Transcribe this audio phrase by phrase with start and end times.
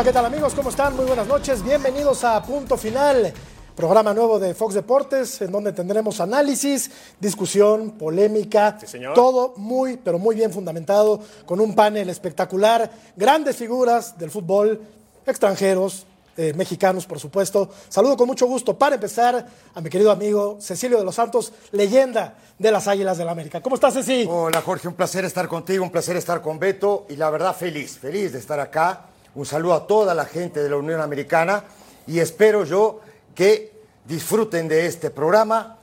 [0.00, 0.54] Hola, ¿qué tal amigos?
[0.54, 0.96] ¿Cómo están?
[0.96, 1.62] Muy buenas noches.
[1.62, 3.34] Bienvenidos a Punto Final,
[3.76, 8.78] programa nuevo de Fox Deportes, en donde tendremos análisis, discusión, polémica,
[9.14, 14.80] todo muy, pero muy bien fundamentado, con un panel espectacular, grandes figuras del fútbol,
[15.26, 16.06] extranjeros,
[16.38, 17.68] eh, mexicanos, por supuesto.
[17.90, 22.38] Saludo con mucho gusto para empezar a mi querido amigo Cecilio de los Santos, leyenda
[22.58, 23.60] de las Águilas del la América.
[23.60, 24.26] ¿Cómo estás, Ceci?
[24.26, 27.98] Hola, Jorge, un placer estar contigo, un placer estar con Beto y la verdad feliz,
[27.98, 29.09] feliz de estar acá.
[29.34, 31.64] Un saludo a toda la gente de la Unión Americana
[32.06, 33.00] y espero yo
[33.34, 33.72] que
[34.04, 35.76] disfruten de este programa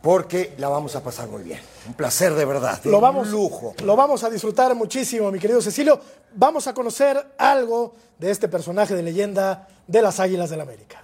[0.00, 1.60] porque la vamos a pasar muy bien.
[1.86, 3.74] Un placer de verdad, lo vamos, un lujo.
[3.84, 6.00] Lo vamos a disfrutar muchísimo, mi querido Cecilio.
[6.34, 11.02] Vamos a conocer algo de este personaje de leyenda de las Águilas del la América.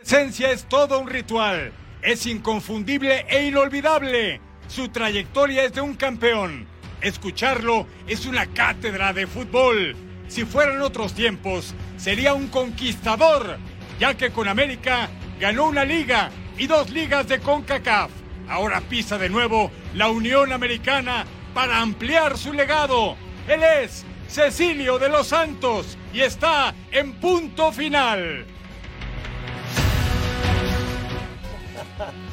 [0.00, 1.72] esencia es todo un ritual.
[2.00, 4.40] Es inconfundible e inolvidable.
[4.66, 6.66] Su trayectoria es de un campeón.
[7.00, 9.94] Escucharlo es una cátedra de fútbol.
[10.26, 13.58] Si fueran otros tiempos, sería un conquistador,
[14.00, 15.08] ya que con América
[15.40, 18.10] ganó una liga y dos ligas de CONCACAF.
[18.48, 21.24] Ahora pisa de nuevo la Unión Americana
[21.54, 23.16] para ampliar su legado.
[23.46, 28.44] Él es Cecilio de los Santos y está en punto final.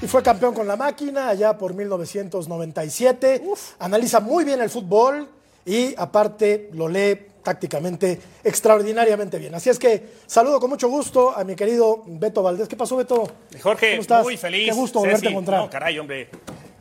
[0.01, 3.41] Y fue campeón con la máquina allá por 1997.
[3.79, 5.27] Analiza muy bien el fútbol
[5.65, 9.53] y aparte lo lee tácticamente extraordinariamente bien.
[9.55, 12.67] Así es que saludo con mucho gusto a mi querido Beto Valdés.
[12.67, 13.27] ¿Qué pasó, Beto?
[13.61, 14.23] Jorge, ¿Cómo estás?
[14.23, 14.69] muy feliz.
[14.69, 15.59] Qué gusto volverte a encontrar.
[15.61, 16.29] No, caray, hombre.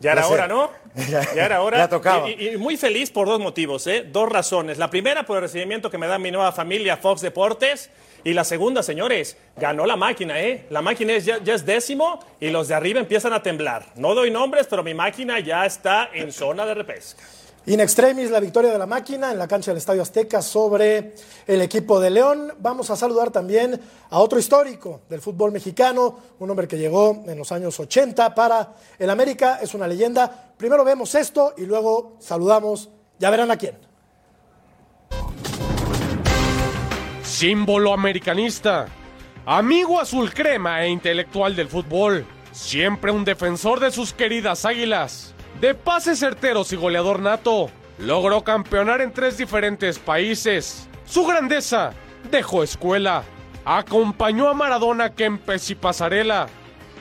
[0.01, 0.71] Ya era hora, ¿no?
[1.11, 1.79] Ya, Ya era hora.
[1.79, 2.31] ya tocaba.
[2.31, 4.07] Y, y muy feliz por dos motivos, ¿eh?
[4.11, 4.79] Dos razones.
[4.79, 7.91] La primera, por el recibimiento que me da mi nueva familia, Fox Deportes.
[8.25, 10.67] Y la segunda, señores, ganó la máquina, ¿eh?
[10.71, 13.93] La máquina es, ya, ya es décimo y los de arriba empiezan a temblar.
[13.97, 17.23] No doy nombres, pero mi máquina ya está en zona de repesca.
[17.67, 21.15] In extremis, la victoria de la máquina en la cancha del Estadio Azteca sobre
[21.47, 22.53] el equipo de León.
[22.59, 23.81] Vamos a saludar también
[24.11, 28.75] a otro histórico del fútbol mexicano, un hombre que llegó en los años 80 para
[28.99, 30.53] el América, es una leyenda.
[30.59, 33.94] Primero vemos esto y luego saludamos, ya verán a quién.
[37.35, 38.87] Símbolo americanista.
[39.45, 42.25] Amigo azul crema e intelectual del fútbol.
[42.53, 45.35] Siempre un defensor de sus queridas águilas.
[45.61, 47.71] De pases certeros y goleador nato.
[47.99, 50.89] Logró campeonar en tres diferentes países.
[51.07, 51.93] Su grandeza
[52.31, 53.25] dejó escuela.
[53.65, 56.47] Acompañó a Maradona, Kempes y Pasarela.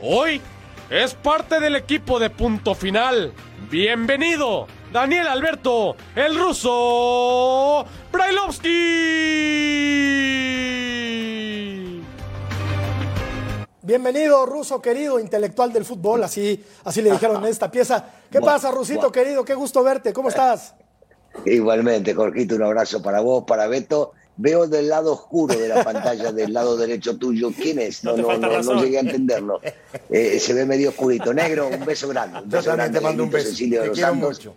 [0.01, 0.41] Hoy
[0.89, 3.33] es parte del equipo de punto final.
[3.69, 8.69] Bienvenido, Daniel Alberto, el ruso Brailovsky.
[13.81, 18.05] Bienvenido, ruso querido, intelectual del fútbol, así, así le dijeron en esta pieza.
[18.31, 19.43] ¿Qué pasa, Rusito querido?
[19.43, 20.75] Qué gusto verte, ¿cómo estás?
[21.45, 24.11] Igualmente, Jorgito, un abrazo para vos, para Beto.
[24.37, 27.49] Veo del lado oscuro de la pantalla, del lado derecho tuyo.
[27.51, 28.03] ¿Quién es?
[28.03, 29.59] No No, no, no, llegué a entenderlo.
[30.09, 31.33] Eh, se ve medio oscurito.
[31.33, 32.37] Negro, un beso grande.
[32.39, 33.49] Un Yo beso también grande, te mando un beso.
[33.49, 34.37] Cecilio de los Santos.
[34.37, 34.53] mucho.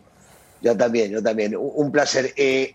[0.61, 1.57] Yo también, yo también.
[1.57, 2.33] Un, un placer.
[2.37, 2.75] Eh,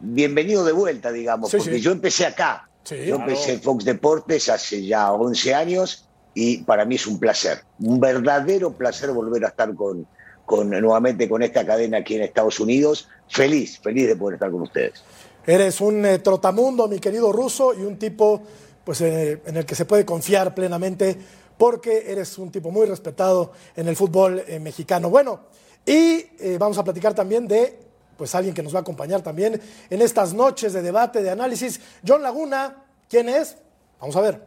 [0.00, 1.80] bienvenido de vuelta, digamos, Sí, porque sí.
[1.80, 2.68] yo empecé acá.
[2.84, 3.30] Sí, yo claro.
[3.30, 8.00] empecé en Fox Deportes hace ya 11 años y para mí es un placer, un
[8.00, 10.06] verdadero placer volver a estar con,
[10.46, 13.08] con nuevamente con esta cadena aquí en Estados Unidos.
[13.28, 15.02] Feliz, feliz de poder estar con ustedes.
[15.46, 18.42] Eres un eh, trotamundo, mi querido ruso, y un tipo
[18.84, 21.16] pues, eh, en el que se puede confiar plenamente
[21.58, 25.10] porque eres un tipo muy respetado en el fútbol eh, mexicano.
[25.10, 25.40] Bueno,
[25.84, 27.78] y eh, vamos a platicar también de
[28.18, 31.80] pues alguien que nos va a acompañar también en estas noches de debate, de análisis.
[32.06, 32.74] John Laguna,
[33.08, 33.56] ¿quién es?
[34.00, 34.42] Vamos a ver.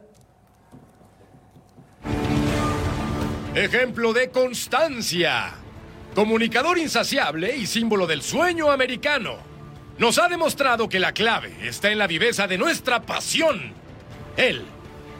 [3.54, 5.54] Ejemplo de constancia.
[6.14, 9.38] Comunicador insaciable y símbolo del sueño americano.
[9.96, 13.72] Nos ha demostrado que la clave está en la viveza de nuestra pasión.
[14.36, 14.66] Él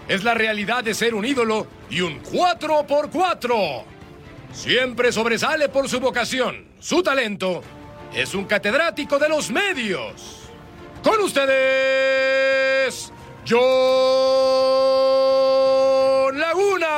[0.08, 3.84] es la realidad de ser un ídolo y un 4 por 4
[4.52, 7.62] Siempre sobresale por su vocación, su talento.
[8.14, 10.40] Es un catedrático de los medios.
[11.02, 11.50] Con ustedes,
[13.48, 13.58] John
[16.38, 16.92] Laguna.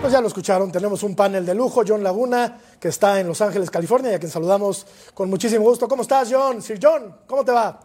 [0.00, 3.40] Pues ya lo escucharon, tenemos un panel de lujo, John Laguna, que está en Los
[3.40, 4.84] Ángeles, California, y a quien saludamos
[5.14, 5.86] con muchísimo gusto.
[5.86, 6.60] ¿Cómo estás, John?
[6.60, 7.78] Sir John, ¿cómo te va?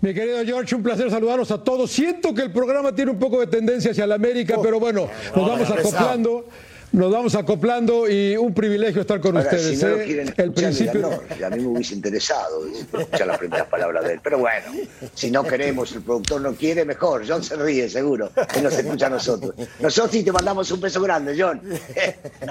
[0.00, 1.90] Mi querido George, un placer saludarlos a todos.
[1.92, 5.48] Siento que el programa tiene un poco de tendencia hacia la América, pero bueno, nos
[5.48, 6.44] vamos empezamos.
[6.92, 9.78] Nos vamos acoplando y un privilegio estar con Ahora, ustedes.
[9.78, 10.04] si no lo ¿eh?
[10.04, 10.92] quieren El principio.
[11.08, 11.46] díganlo.
[11.46, 14.20] a mí me hubiese interesado escuchar las primeras palabras de él.
[14.22, 14.66] Pero bueno,
[15.14, 17.24] si no queremos, el productor no quiere, mejor.
[17.26, 19.54] John se ríe, seguro, que nos escucha a nosotros.
[19.80, 21.60] Nosotros sí te mandamos un beso grande, John.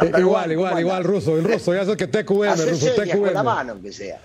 [0.02, 3.06] Eh, igual, one, igual, ¿cómo igual, ruso, el ruso, ya sabes que TQM, ruso, con
[3.06, 3.44] la TQM.
[3.44, 4.20] mano, aunque sea.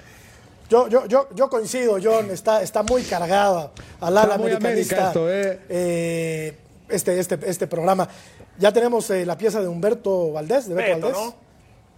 [0.70, 3.70] Yo, yo, yo, yo coincido, John, está, está muy cargada
[4.00, 5.60] al ala americanista América esto, ¿eh?
[5.68, 6.54] eh,
[6.88, 8.08] este, este, este programa.
[8.58, 11.24] Ya tenemos eh, la pieza de Humberto Valdés, de Beto, Beto, Valdés.
[11.24, 11.34] ¿no?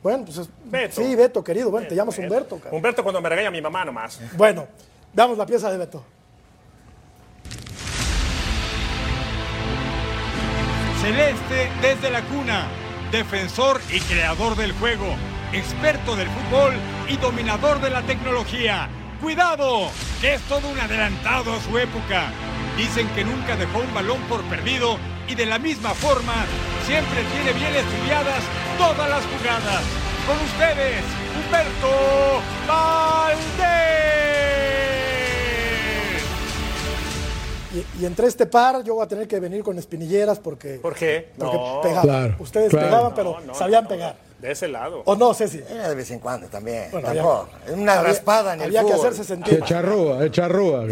[0.03, 1.01] Bueno, pues es- Beto.
[1.03, 1.71] sí, Beto, querido.
[1.71, 2.59] Bueno, te llamas Humberto.
[2.59, 2.75] cara.
[2.75, 4.21] Humberto cuando me regaña mi mamá nomás.
[4.37, 4.67] Bueno,
[5.13, 6.03] damos la pieza de Beto.
[11.01, 12.67] Celeste desde la cuna,
[13.13, 15.07] defensor y creador del juego,
[15.53, 16.75] experto del fútbol
[17.09, 18.89] y dominador de la tecnología.
[19.23, 19.89] Cuidado,
[20.21, 22.31] que es todo un adelantado a su época.
[22.77, 24.97] Dicen que nunca dejó un balón por perdido
[25.29, 26.47] y de la misma forma
[26.87, 28.43] siempre tiene bien estudiadas
[28.79, 29.83] todas las jugadas.
[30.27, 31.03] Con ustedes,
[31.37, 33.39] Humberto Valdés.
[37.75, 40.95] Y, y entre este par, yo voy a tener que venir con espinilleras porque, ¿Por
[40.95, 41.31] qué?
[41.37, 42.03] porque No, pegaban.
[42.03, 42.87] Claro, Ustedes claro.
[42.89, 44.17] pegaban, pero No, no, sabían no, pegar.
[44.39, 45.03] De ese lado.
[45.05, 45.61] ¿O no, Ceci?
[45.69, 46.91] Era de vez en cuando también.
[46.93, 47.49] Bueno, tampoco.
[47.67, 49.55] Es una raspada en el Había que hacerse sentir.
[49.55, 50.87] Echarrúa, echarrúa.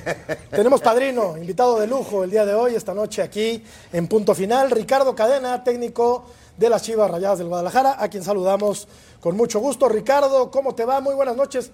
[0.50, 4.70] Tenemos padrino, invitado de lujo el día de hoy, esta noche aquí en Punto Final,
[4.70, 6.26] Ricardo Cadena, técnico
[6.56, 8.86] de las Chivas Rayadas del Guadalajara, a quien saludamos
[9.20, 9.88] con mucho gusto.
[9.88, 11.00] Ricardo, ¿cómo te va?
[11.00, 11.72] Muy buenas noches.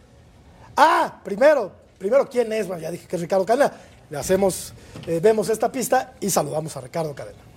[0.77, 2.67] Ah, primero, primero, ¿quién es?
[2.67, 3.73] Bueno, ya dije que es Ricardo Cadena.
[4.09, 4.73] Le hacemos,
[5.07, 7.48] eh, vemos esta pista y saludamos a Ricardo Cadena.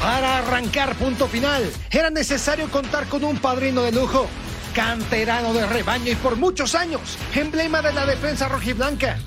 [0.00, 4.28] Para arrancar punto final, era necesario contar con un padrino de lujo.
[4.72, 9.18] Canterano de rebaño y por muchos años, emblema de la defensa rojiblanca.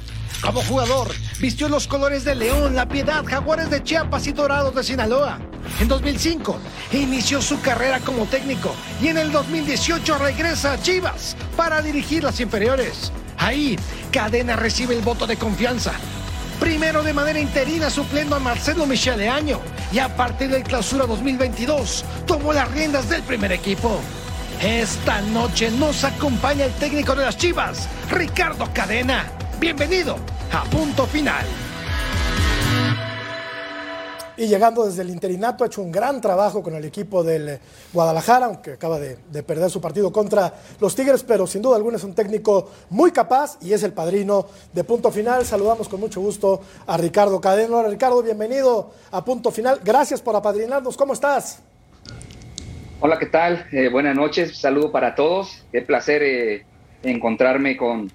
[0.42, 4.84] Como jugador, vistió los colores de León, La Piedad, Jaguares de Chiapas y Dorados de
[4.84, 5.40] Sinaloa.
[5.80, 6.58] En 2005,
[6.94, 12.40] inició su carrera como técnico y en el 2018 regresa a Chivas para dirigir las
[12.40, 13.12] inferiores.
[13.38, 13.78] Ahí,
[14.12, 15.94] Cadena recibe el voto de confianza.
[16.62, 19.60] Primero de manera interina supliendo a Marcelo Michele Año
[19.92, 24.00] y a partir del clausura 2022 tomó las riendas del primer equipo.
[24.62, 29.26] Esta noche nos acompaña el técnico de las Chivas, Ricardo Cadena.
[29.60, 30.18] Bienvenido
[30.54, 31.48] a punto final.
[34.42, 37.60] Y llegando desde el interinato, ha hecho un gran trabajo con el equipo del
[37.94, 41.98] Guadalajara, aunque acaba de, de perder su partido contra los Tigres, pero sin duda alguna
[41.98, 45.46] es un técnico muy capaz y es el padrino de punto final.
[45.46, 47.84] Saludamos con mucho gusto a Ricardo Cadena.
[47.84, 49.80] Ricardo, bienvenido a punto final.
[49.84, 50.98] Gracias por apadrinarnos.
[50.98, 51.60] ¿Cómo estás?
[53.00, 53.68] Hola, ¿qué tal?
[53.72, 55.64] Eh, buenas noches, saludo para todos.
[55.72, 56.66] Qué placer eh,
[57.04, 58.12] encontrarme con,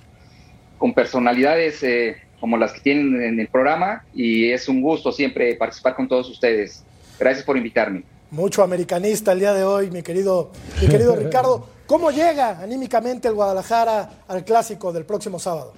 [0.77, 5.55] con personalidades eh, como las que tienen en el programa y es un gusto siempre
[5.57, 6.85] participar con todos ustedes.
[7.19, 8.03] Gracias por invitarme.
[8.31, 10.51] Mucho americanista el día de hoy, mi querido,
[10.83, 11.69] mi querido Ricardo.
[11.87, 15.73] ¿Cómo llega anímicamente el Guadalajara al clásico del próximo sábado?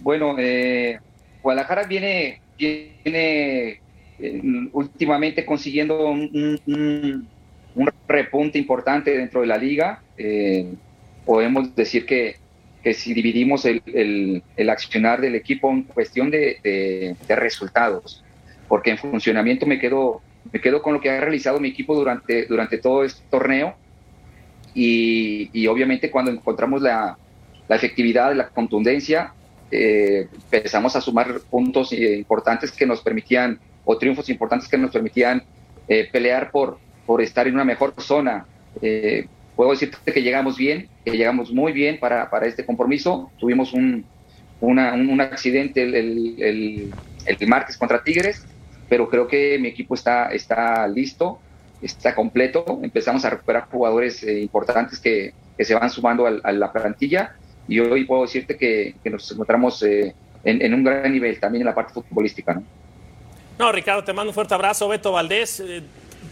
[0.00, 0.98] Bueno, eh,
[1.42, 3.80] Guadalajara viene, viene
[4.18, 4.40] eh,
[4.72, 7.28] últimamente consiguiendo un, un-
[7.74, 10.00] un repunte importante dentro de la liga.
[10.16, 10.72] Eh,
[11.24, 12.36] podemos decir que,
[12.86, 18.22] que si dividimos el, el- el accionar del equipo en cuestión de, de- de resultados,
[18.68, 22.46] porque en funcionamiento me quedo, me quedo con lo que ha realizado mi equipo durante,
[22.46, 23.74] durante todo este torneo
[24.72, 27.18] y, y obviamente cuando encontramos la,
[27.68, 29.32] la efectividad, la contundencia,
[29.72, 34.92] eh, empezamos a sumar puntos eh, importantes que nos permitían, o triunfos importantes que nos
[34.92, 35.42] permitían
[35.88, 38.46] eh, pelear por, por estar en una mejor zona.
[38.80, 39.26] Eh,
[39.56, 43.30] puedo decirte que llegamos bien, que llegamos muy bien para, para este compromiso.
[43.38, 44.04] Tuvimos un,
[44.60, 46.94] una- un, un accidente el, el- el-
[47.26, 48.44] el martes contra Tigres,
[48.88, 51.40] pero creo que mi equipo está, está listo,
[51.82, 52.78] está completo.
[52.82, 57.34] Empezamos a recuperar jugadores eh, importantes que, que se van sumando al- a la plantilla
[57.66, 61.62] y hoy puedo decirte que, que nos encontramos eh, en, en un gran nivel también
[61.62, 62.54] en la parte futbolística.
[62.54, 62.62] ¿no?
[63.58, 64.86] No, Ricardo, te mando un fuerte abrazo.
[64.86, 65.82] Beto Valdés, eh,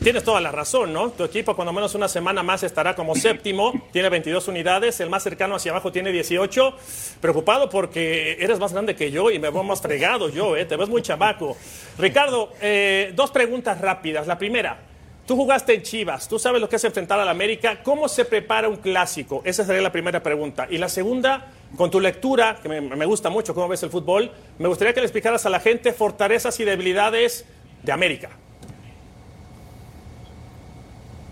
[0.04, 1.10] tienes toda la razón, ¿no?
[1.10, 5.22] Tu equipo, cuando menos una semana más, estará como séptimo, tiene 22 unidades, el más
[5.22, 6.74] cercano hacia abajo tiene 18.
[7.22, 10.66] Preocupado porque eres más grande que yo y me veo más fregado yo, ¿eh?
[10.66, 11.56] Te ves muy chamaco.
[11.98, 14.26] Ricardo, eh, dos preguntas rápidas.
[14.26, 14.78] La primera.
[15.26, 17.82] Tú jugaste en Chivas, tú sabes lo que es enfrentar al América.
[17.82, 19.40] ¿Cómo se prepara un clásico?
[19.46, 20.66] Esa sería la primera pregunta.
[20.68, 24.30] Y la segunda, con tu lectura, que me, me gusta mucho cómo ves el fútbol,
[24.58, 27.46] me gustaría que le explicaras a la gente fortalezas y debilidades
[27.82, 28.43] de América.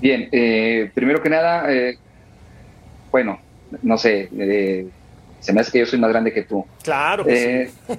[0.03, 1.97] Bien, eh, primero que nada, eh,
[3.13, 3.41] bueno,
[3.83, 4.87] no sé, eh,
[5.39, 6.65] Se me hace que yo soy más grande que tú.
[6.83, 7.25] Claro.
[7.25, 7.93] Que sí.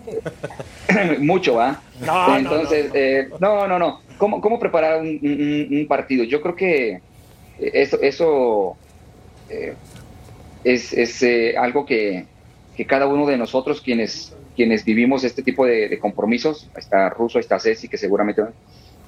[0.90, 1.82] Eh, mucho, ¿va?
[2.06, 2.96] No, Entonces, no, no.
[3.00, 4.02] eh, no, no, no.
[4.18, 6.24] ¿Cómo, cómo preparar un, un- un partido?
[6.26, 7.00] Yo creo que
[7.60, 8.78] eso, eso
[10.64, 12.26] es, es, eh, algo que,
[12.76, 17.40] que cada uno de nosotros, quienes, quienes vivimos este tipo de, de compromisos, está Ruso,
[17.40, 18.42] está Ceci, que seguramente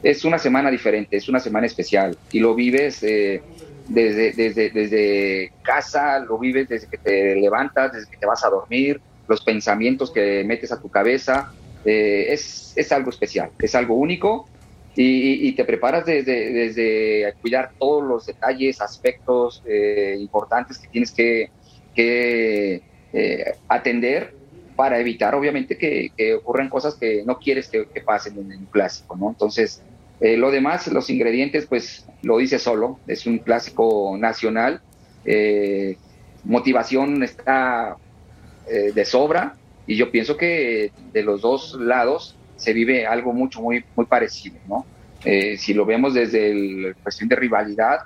[0.05, 3.41] es una semana diferente, es una semana especial y lo vives eh,
[3.87, 8.49] desde, desde, desde casa, lo vives desde que te levantas, desde que te vas a
[8.49, 11.51] dormir, los pensamientos que metes a tu cabeza,
[11.85, 14.47] eh, es, es algo especial, es algo único
[14.95, 21.49] y, te preparas desde, desde cuidar todos los detalles, aspectos eh, importantes que tienes que,
[21.95, 22.81] que
[23.67, 24.35] atender
[24.75, 28.65] para evitar, obviamente, que, que ocurran cosas que no quieres que, que pasen en un
[28.65, 29.29] clásico, ¿no?
[29.29, 29.81] Entonces,
[30.19, 34.81] eh, lo demás, los ingredientes, pues lo dice solo, es un clásico nacional,
[35.25, 35.97] eh,
[36.43, 37.97] motivación está
[38.67, 39.55] eh, de sobra
[39.87, 44.57] y yo pienso que de los dos lados se vive algo mucho, muy, muy parecido,
[44.67, 44.85] ¿no?
[45.57, 48.01] Si lo vemos desde la cuestión de rivalidad,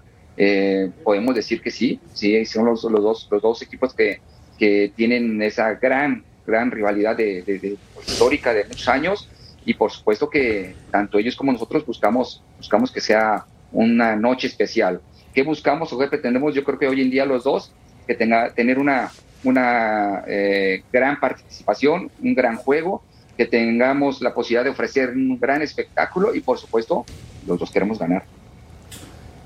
[1.04, 4.22] podemos decir que sí, sí, son los, los, dos, los dos equipos que,
[4.58, 9.30] que tienen esa gran, gran rivalidad de- histórica de muchos años
[9.70, 15.00] y por supuesto que tanto ellos como nosotros buscamos, buscamos que sea una noche especial.
[15.32, 16.56] ¿Qué buscamos o qué pretendemos?
[16.56, 17.72] Yo creo que hoy en día los dos,
[18.08, 19.12] que tenga, tener una,
[19.44, 23.04] una eh, gran participación, un gran juego,
[23.38, 27.06] que tengamos la posibilidad de ofrecer un gran espectáculo y por supuesto
[27.46, 28.24] los dos queremos ganar.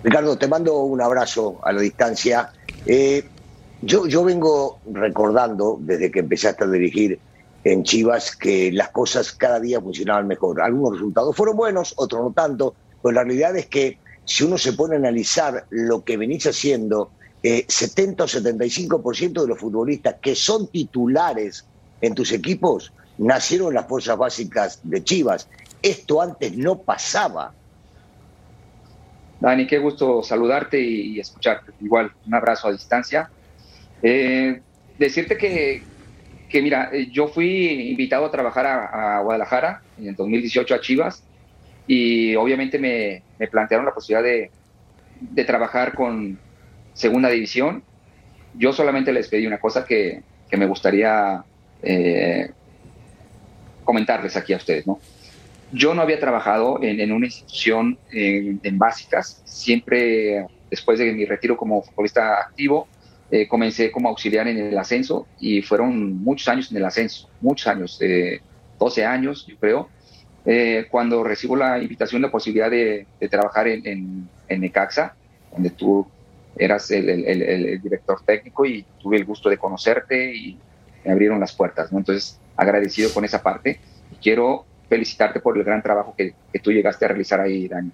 [0.05, 2.49] Ricardo, te mando un abrazo a la distancia.
[2.85, 3.25] Eh,
[3.81, 7.19] yo, yo vengo recordando, desde que empezaste a dirigir
[7.63, 10.61] en Chivas, que las cosas cada día funcionaban mejor.
[10.61, 14.73] Algunos resultados fueron buenos, otros no tanto, pero la realidad es que si uno se
[14.73, 20.35] pone a analizar lo que venís haciendo, eh, 70 o 75% de los futbolistas que
[20.35, 21.65] son titulares
[22.01, 25.47] en tus equipos nacieron en las fuerzas básicas de Chivas.
[25.81, 27.53] Esto antes no pasaba.
[29.39, 31.73] Dani, qué gusto saludarte y, y escucharte.
[31.81, 33.29] Igual, un abrazo a distancia.
[34.01, 34.61] Eh,
[34.97, 35.83] decirte que,
[36.53, 41.23] que, mira, eh, yo fui invitado a trabajar a, Guadalajara en el 2018 a Chivas
[41.87, 44.51] y obviamente me, me plantearon la posibilidad de,
[45.19, 46.37] de trabajar con
[46.93, 47.81] segunda división.
[48.53, 51.43] Yo solamente les pedí una cosa que, que me gustaría
[51.81, 52.51] eh,
[53.83, 54.99] comentarles aquí a ustedes, ¿no?
[55.71, 61.25] Yo no había trabajado en, en una institución en, en básicas, siempre después de mi
[61.25, 62.87] retiro como futbolista activo,
[63.33, 67.65] eh, comencé como auxiliar en el ascenso y fueron muchos años en el ascenso, muchos
[67.67, 68.39] años, eh,
[68.79, 69.89] 12 años yo creo,
[70.45, 75.15] eh, cuando recibo la invitación, la posibilidad de, de trabajar en, en, en Necaxa,
[75.51, 76.05] donde tú
[76.55, 77.41] eras el, el- el-
[77.73, 80.59] el director técnico y tuve el gusto de conocerte y
[81.03, 81.97] me abrieron las puertas, ¿no?
[81.97, 83.79] Entonces, agradecido con esa parte
[84.11, 87.89] y quiero felicitarte por el gran trabajo que, que tú llegaste a realizar ahí, Dani.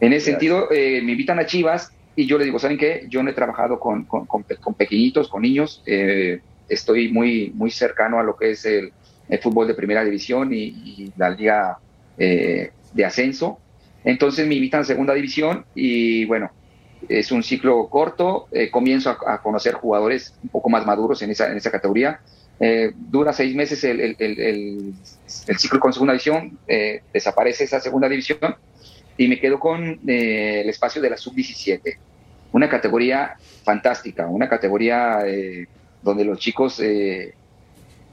[0.00, 3.06] En ese sentido, eh, me invitan a Chivas y yo les digo, ¿saben qué?
[3.08, 7.52] Yo no he trabajado con, con, con pe- con pequeñitos, con niños, eh, estoy muy,
[7.54, 8.92] muy cercano a lo que es el,
[9.28, 10.58] el fútbol de primera división y,
[11.06, 11.78] y la liga
[12.16, 13.62] eh, de ascenso.
[14.04, 16.50] Entonces me invitan a segunda división y bueno,
[17.08, 21.50] es un ciclo corto, eh, comienzo a, conocer jugadores un poco más maduros en esa,
[21.50, 22.20] en esa categoría.
[22.94, 24.38] Dura seis meses el, el- el-
[25.48, 26.60] el- ciclo con segunda división,
[27.12, 28.38] desaparece esa segunda división
[29.24, 31.94] y me quedo con eh, el espacio de la sub-17,
[32.52, 33.32] una categoría
[33.64, 35.66] fantástica, una categoría eh,
[36.00, 37.34] donde los chicos eh,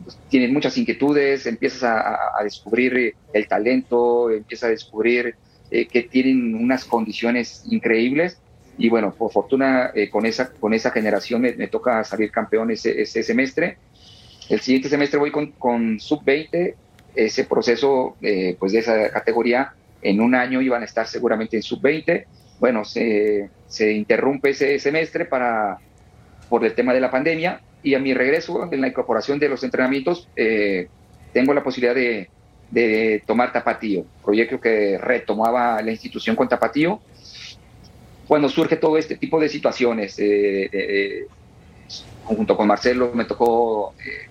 [0.03, 5.35] pues, tienen muchas inquietudes, empiezas a, a- descubrir el talento, empiezas a descubrir
[5.69, 8.41] eh, que tienen unas condiciones increíbles.
[8.77, 12.71] Y bueno, por fortuna eh, con, esa, con esa generación me, me toca salir campeón
[12.71, 13.79] ese, ese semestre.
[14.49, 16.77] El siguiente semestre voy con, con sub-20,
[17.13, 21.63] ese proceso eh, pues de esa categoría en un año iban a estar seguramente en
[21.63, 22.25] sub-20.
[22.59, 25.77] Bueno, se, se interrumpe ese semestre para,
[26.49, 29.63] por el tema de la pandemia y a mi regreso en la incorporación de los
[29.63, 30.89] entrenamientos eh,
[31.31, 32.29] tengo la posibilidad de,
[32.71, 36.99] de tomar Tapatío, proyecto que retomaba la institución con Tapatío.
[38.27, 41.27] Cuando surge todo este tipo de situaciones, eh, eh,
[42.23, 44.29] junto con Marcelo me tocó eh,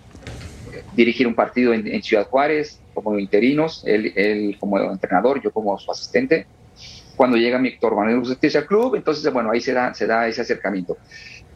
[0.94, 5.78] dirigir un partido en, en Ciudad Juárez como interinos, él, él como entrenador, yo como
[5.78, 6.47] su asistente.
[7.17, 10.28] Cuando llega mi Héctor Manuel Justicia al club, entonces, bueno, ahí se da, se da
[10.28, 10.97] ese acercamiento.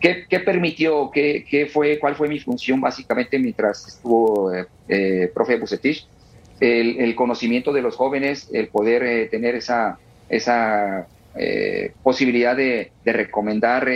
[0.01, 5.31] ¿Qué, qué permitió, qué, qué, fue, cuál fue mi función básicamente mientras estuvo eh, eh,
[5.33, 6.09] profe Bucetich?
[6.59, 11.07] El, el, conocimiento de los jóvenes, el poder eh, tener esa, esa
[11.37, 13.89] eh, posibilidad de, de recomendar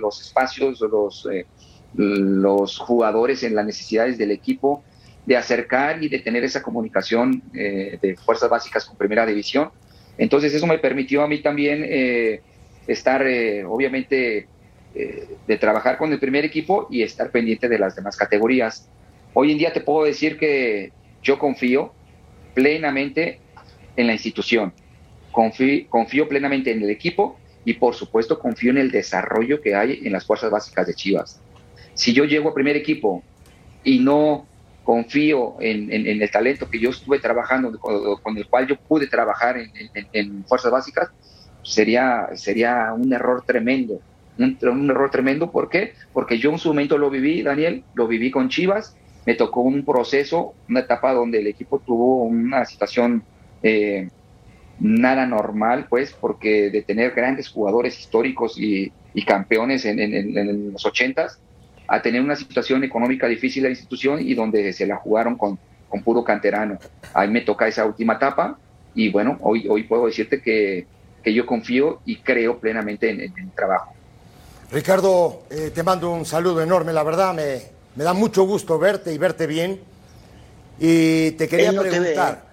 [0.00, 1.26] los espacios, los,
[1.94, 4.82] los jugadores en las necesidades del equipo,
[5.26, 9.70] de acercar y de tener esa comunicación eh, de fuerzas básicas con primera división.
[10.16, 12.40] Entonces eso me permitió a mí también eh,
[12.86, 14.48] estar, eh, obviamente,
[15.46, 18.88] de trabajar con el primer equipo y estar pendiente de las demás categorías.
[19.34, 20.90] Hoy en día te puedo decir que
[21.22, 21.92] yo confío
[22.54, 23.40] plenamente
[23.94, 24.72] en la institución,
[25.32, 30.00] confío, confío plenamente en el equipo y por supuesto confío en el desarrollo que hay
[30.02, 31.42] en las fuerzas básicas de Chivas.
[31.92, 33.22] Si yo llego a primer equipo
[33.84, 34.46] y no
[34.86, 40.44] confío en, el talento que yo estuve trabajando, con, el cual yo pude trabajar en,
[40.44, 41.10] fuerzas básicas,
[41.62, 44.00] sería, sería un error tremendo.
[44.38, 45.94] Un, un, error tremendo, ¿por qué?
[46.12, 49.84] Porque yo en su momento lo viví, Daniel, lo viví con Chivas, me tocó un
[49.84, 53.24] proceso, una etapa donde el equipo tuvo una situación
[53.64, 54.08] eh,
[54.78, 58.92] nada normal, pues, porque de tener grandes jugadores históricos y,
[59.26, 61.40] campeones en, los ochentas,
[61.88, 66.02] a tener una situación económica difícil la institución y donde se la jugaron con, con
[66.02, 66.78] puro canterano.
[67.14, 68.58] Ahí me toca esa última etapa
[68.94, 70.86] y bueno, hoy, hoy puedo decirte que,
[71.22, 73.92] que yo confío y creo plenamente en, el trabajo.
[74.72, 77.62] Ricardo, eh, te mando un saludo enorme, la verdad me,
[77.94, 79.80] me, da mucho gusto verte y verte bien.
[80.78, 82.46] Y te quería preguntar.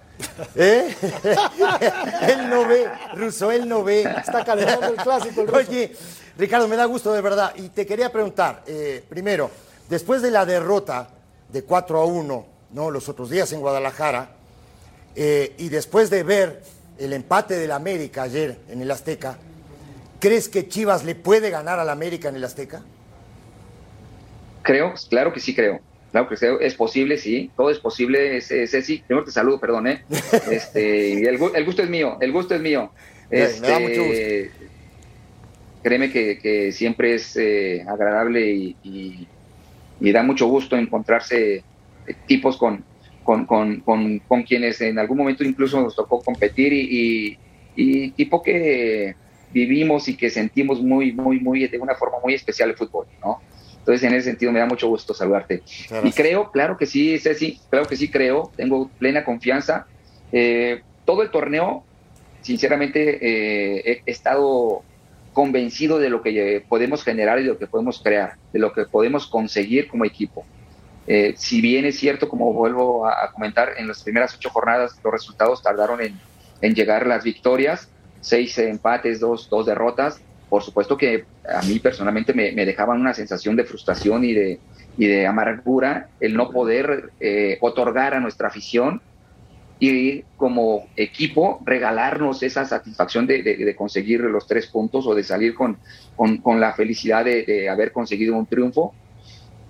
[0.54, 0.94] ¿Eh?
[2.28, 4.02] él no ve, Russo, él no ve.
[4.02, 5.42] Está calentando el clásico.
[5.42, 5.92] El Oye,
[6.36, 7.54] Ricardo, me da gusto de verdad.
[7.56, 9.50] Y te quería preguntar, eh, primero,
[9.88, 11.08] después de la derrota
[11.52, 12.90] de 4 a 1, ¿no?
[12.90, 14.30] los otros días en Guadalajara,
[15.14, 16.62] eh, y después de ver
[16.98, 19.38] el empate del América ayer en el Azteca,
[20.18, 22.82] ¿crees que Chivas le puede ganar al América en el Azteca?
[24.62, 25.80] Creo, claro que sí creo.
[26.10, 28.98] Claro que es posible, sí, todo es posible, Ceci.
[29.04, 30.04] Primero te saludo, perdón, ¿eh?
[30.50, 32.92] Este, el, gusto es mío, el gusto es mío.
[33.30, 34.64] me da mucho gusto.
[35.84, 39.28] Créeme que, siempre es eh, agradable y,
[40.00, 41.62] da mucho gusto encontrarse
[42.26, 42.84] tipos con,
[43.22, 47.38] con, quienes en algún momento incluso nos tocó competir y,
[47.76, 49.14] y, tipo que
[49.52, 53.42] vivimos y que sentimos muy, muy, muy, de una forma muy especial el fútbol, ¿no?
[53.80, 55.62] Entonces, en ese sentido, me da mucho gusto saludarte.
[56.02, 59.86] Y creo, claro que sí, Ceci, claro que sí creo, tengo plena confianza.
[60.32, 61.84] Eh, todo el torneo,
[62.40, 64.82] sinceramente, eh, he estado
[65.34, 68.86] convencido de lo que podemos generar y de lo que podemos crear, de lo que
[68.86, 70.46] podemos conseguir como equipo.
[71.06, 75.12] Eh, si bien es cierto, como vuelvo a, comentar, en las primeras ocho jornadas los
[75.12, 76.18] resultados tardaron en,
[76.62, 77.90] en llegar las victorias,
[78.22, 83.56] seis empates, dos, dos derrotas, por supuesto que a mí personalmente me, dejaban una sensación
[83.56, 84.60] de frustración y de,
[84.96, 89.02] y de amargura el no poder eh, otorgar a nuestra afición
[89.80, 95.78] y como equipo regalarnos esa satisfacción de, conseguir los tres puntos o de salir con,
[96.16, 98.94] con, la felicidad de, haber conseguido un triunfo.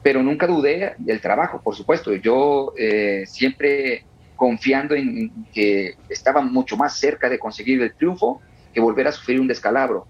[0.03, 2.12] Pero nunca dudé del trabajo, por supuesto.
[2.14, 4.05] Yo eh, siempre
[4.37, 8.43] confiando en que estaba mucho más cerca de conseguir el triunfo
[8.75, 10.07] que volver a sufrir un descalabro.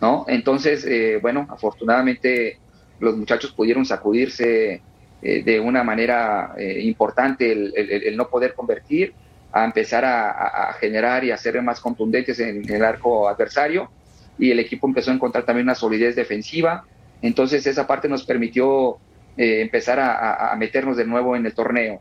[0.00, 0.24] ¿no?
[0.28, 2.58] Entonces, eh, bueno, afortunadamente
[3.00, 4.80] los muchachos pudieron sacudirse
[5.22, 9.14] eh, de una manera eh, importante el, no poder convertir,
[9.54, 13.88] a empezar a, generar y a ser más contundentes en, el arco adversario
[14.36, 16.84] y el equipo empezó a encontrar también una solidez defensiva.
[17.22, 18.98] Entonces esa parte nos permitió
[19.36, 22.00] empezar a, a, meternos de nuevo en el torneo.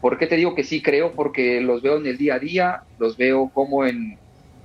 [0.00, 1.12] ¿Por qué te digo que sí creo?
[1.12, 4.18] Porque los veo en el día a día, los veo como en,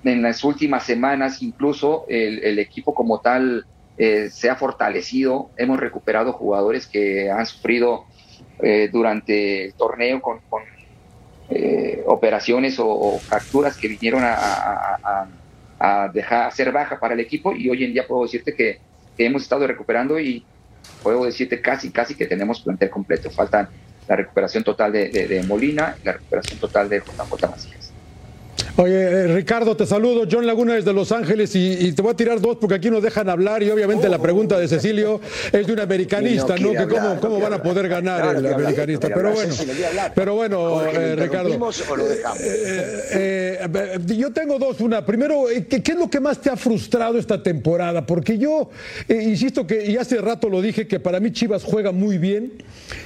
[0.03, 3.65] en las últimas semanas incluso el, equipo como tal
[3.97, 8.05] eh, se ha fortalecido, hemos recuperado jugadores que han sufrido
[8.63, 10.39] eh, durante el torneo con,
[11.49, 15.27] eh, operaciones o, fracturas que vinieron a,
[16.13, 18.79] dejar a ser baja para el equipo y hoy en día puedo decirte que,
[19.17, 20.45] hemos estado recuperando y
[21.03, 23.29] puedo decirte casi, casi que tenemos plantel completo.
[23.29, 23.67] Faltan
[24.07, 27.88] la recuperación total de, de Molina y la recuperación total de JJ Macías.
[28.77, 30.25] Oye, eh, Ricardo, te saludo.
[30.29, 33.29] John Laguna desde Los Ángeles y, te voy a tirar dos porque aquí nos dejan
[33.29, 35.19] hablar y obviamente la pregunta de Cecilio
[35.51, 36.71] es de un americanista, ¿no?
[36.71, 36.87] Que
[37.19, 39.09] cómo, van a poder ganar el americanista.
[39.09, 39.53] Pero bueno,
[40.15, 41.69] pero bueno, eh, Ricardo.
[42.41, 44.79] Eh, yo tengo dos.
[44.79, 48.05] Una, primero, ¿qué, es lo que más te ha frustrado esta temporada?
[48.05, 48.69] Porque yo
[49.09, 52.53] insisto que, y hace rato lo dije, que para mí Chivas juega muy bien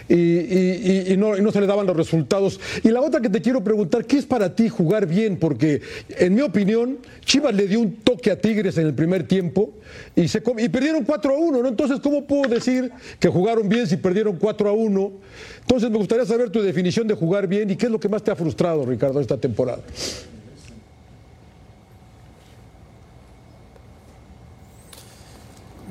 [0.09, 2.59] y no se le daban los resultados.
[2.83, 5.37] Y la otra que te quiero preguntar, ¿qué es para ti jugar bien?
[5.43, 9.73] Porque en mi opinión, Chivas le dio un toque a Tigres en el primer tiempo
[10.15, 10.25] y,
[10.69, 11.67] perdieron 4 a 1, ¿no?
[11.67, 15.11] Entonces, ¿cómo puedo decir que jugaron bien si perdieron 4 a 1?
[15.59, 18.23] Entonces, me gustaría saber tu definición de jugar bien y qué es lo que más
[18.23, 19.83] te ha frustrado, Ricardo, esta temporada.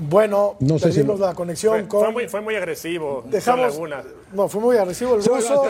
[0.08, 2.00] Bueno, no sé perdimos la conexión fue, con.
[2.00, 3.22] Fue muy, fue muy agresivo.
[3.26, 3.78] Dejamos.
[4.32, 5.68] No, fue muy agresivo el ruso.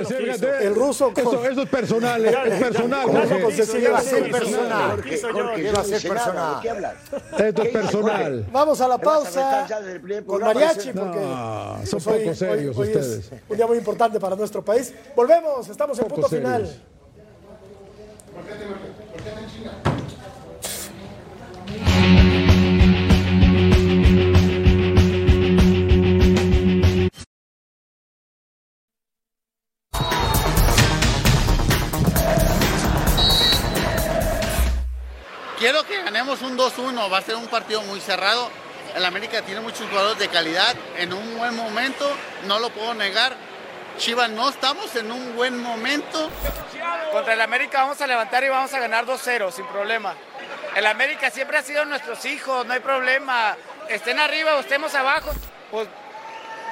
[0.60, 1.12] el ruso.
[1.12, 3.06] Con, eso, eso, es personal, es personal.
[3.42, 5.02] Con Cecilia va a ser personal.
[5.02, 6.60] ¿Qué va a ser personal?
[6.62, 6.94] ¿Qué hablas?
[7.38, 8.46] Esto es personal.
[8.50, 9.66] Vamos a la pausa
[10.26, 13.32] con mariachi, porque no, son poco serios hoy, hoy ustedes.
[13.32, 14.94] Es un día muy importante para nuestro país.
[15.14, 16.50] Volvemos, estamos en punto serios.
[16.50, 16.82] final.
[18.34, 19.30] ¿Por qué te, por qué
[21.96, 22.01] te
[35.62, 38.50] quiero que ganemos un 2-1, va a ser un partido muy cerrado.
[38.96, 42.10] El América tiene muchos jugadores de calidad, en un buen momento,
[42.48, 43.36] no lo puedo negar.
[43.96, 46.28] Chivas no estamos en un buen momento.
[47.12, 50.16] Contra el América vamos a levantar y vamos a ganar 2-0 sin problema.
[50.74, 53.56] El América siempre ha sido nuestros hijos, no hay problema.
[53.88, 55.30] Estén arriba o estemos abajo.
[55.70, 55.86] Pues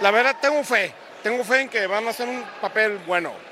[0.00, 3.49] la verdad tengo fe, tengo fe en que van a hacer un papel bueno.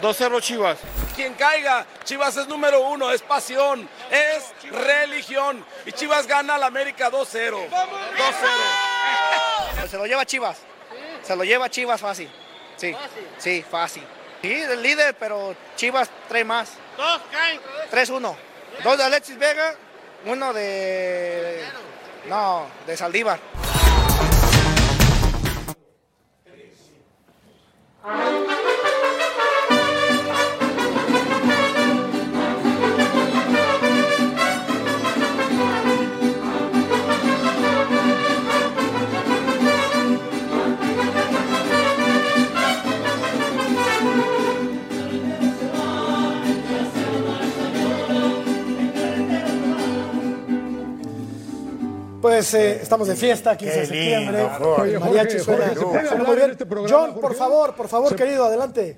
[0.00, 0.78] 2-0 Chivas.
[1.14, 5.64] Quien caiga, Chivas es número uno, es pasión, es religión.
[5.86, 7.68] Y Chivas gana al América 2-0.
[7.68, 9.88] 2-0.
[9.88, 10.58] Se lo lleva Chivas.
[11.22, 12.30] Se lo lleva Chivas fácil.
[12.76, 12.94] Sí,
[13.38, 14.04] sí, fácil.
[14.42, 16.70] Sí, el líder, pero Chivas trae más.
[16.96, 17.60] Dos caen.
[17.90, 18.36] 3-1.
[18.84, 19.74] Dos de Alexis Vega,
[20.26, 21.64] uno de.
[22.26, 23.40] No, de Saldívar.
[52.20, 54.42] Pues eh, estamos de fiesta, 15 de septiembre.
[54.98, 55.68] Mariachi Jorge, suena.
[55.68, 56.44] ¿se puede suena hablar muy bien.
[56.46, 58.96] en este programa, John, por favor, por favor, ¿Se- querido, adelante.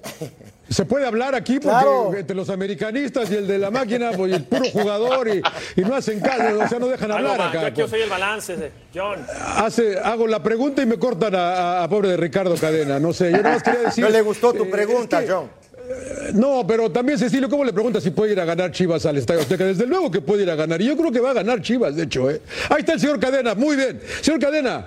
[0.70, 2.14] Se puede hablar aquí porque Claro.
[2.16, 5.42] entre los americanistas y el de la máquina, pues, y el puro jugador y,
[5.76, 7.60] y no hacen caso, o sea, no dejan hablar más, acá.
[7.60, 9.18] Yo aquí soy el balance, de John.
[9.56, 12.98] Hace, hago la pregunta y me cortan a, a- a pobre de Ricardo Cadena.
[13.00, 14.04] No sé, yo nada más quería decir.
[14.04, 15.50] No le gustó tu eh, pregunta, es que- John.
[16.34, 19.40] No, pero también Cecilio, ¿cómo le pregunta si puede ir a ganar Chivas al Estadio
[19.40, 19.64] Azteca?
[19.64, 20.80] Desde luego que puede ir a ganar.
[20.80, 22.30] Y yo creo que va a ganar Chivas, de hecho.
[22.30, 22.40] ¿eh?
[22.68, 24.00] Ahí está el señor Cadena, muy bien.
[24.20, 24.86] Señor Cadena.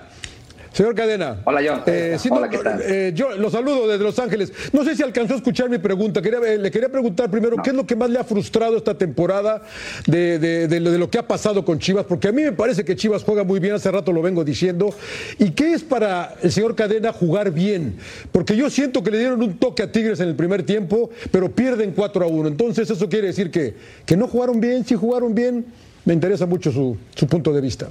[0.74, 1.40] Señor Cadena.
[1.44, 1.82] Hola, John.
[1.86, 2.80] Eh, Hola, no, ¿qué tal?
[2.82, 4.52] eh, yo lo saludo desde Los Ángeles.
[4.72, 6.20] No sé si alcanzó a escuchar mi pregunta.
[6.20, 8.98] Quería, eh, le quería preguntar primero, ¿qué es lo que más le ha frustrado esta
[8.98, 9.62] temporada
[10.06, 12.06] de, de- de lo, de lo que ha pasado con Chivas?
[12.06, 14.90] Porque a mí me parece que Chivas juega muy bien, hace rato lo vengo diciendo.
[15.38, 17.94] ¿Y qué es para el señor Cadena jugar bien?
[18.32, 21.52] Porque yo siento que le dieron un toque a Tigres en el primer tiempo, pero
[21.52, 22.48] pierden 4 a 1.
[22.48, 25.66] Entonces eso quiere decir que, que no jugaron bien, sí jugaron bien.
[26.04, 27.90] Me interesa mucho su, su punto de vista.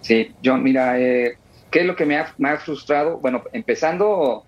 [0.00, 1.38] Sí, John, mira, eh,
[1.74, 3.18] ¿qué es lo que me ha, me ha frustrado?
[3.18, 4.44] Bueno, empezando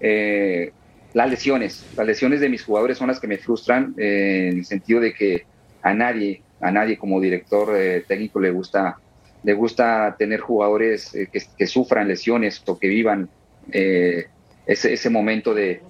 [0.00, 0.72] eh,
[1.14, 1.86] las lesiones.
[1.96, 5.14] Las lesiones de mis jugadores son las que me frustran eh, en el sentido de
[5.14, 5.46] que
[5.82, 8.98] a nadie, a nadie como director eh, técnico le gusta,
[9.44, 13.28] le gusta tener jugadores que, sufran lesiones o que vivan
[13.70, 15.82] ese, ese momento de,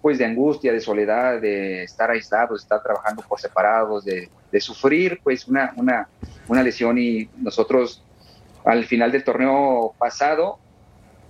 [0.00, 4.60] pues de angustia, de soledad, de estar aislados, de estar trabajando por separados, de, de
[4.60, 6.08] sufrir pues una, una,
[6.46, 8.04] una lesión y nosotros
[8.64, 10.58] al final del torneo pasado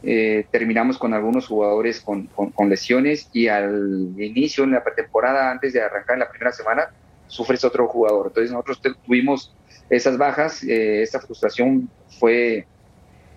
[0.03, 5.51] eh, terminamos con algunos jugadores con, con, con, lesiones y al inicio, en la pretemporada,
[5.51, 6.91] antes de arrancar en la primera semana,
[7.27, 8.29] sufres otro jugador.
[8.29, 9.55] Entonces nosotros tuvimos
[9.91, 12.67] esas bajas, eh, esta frustración fue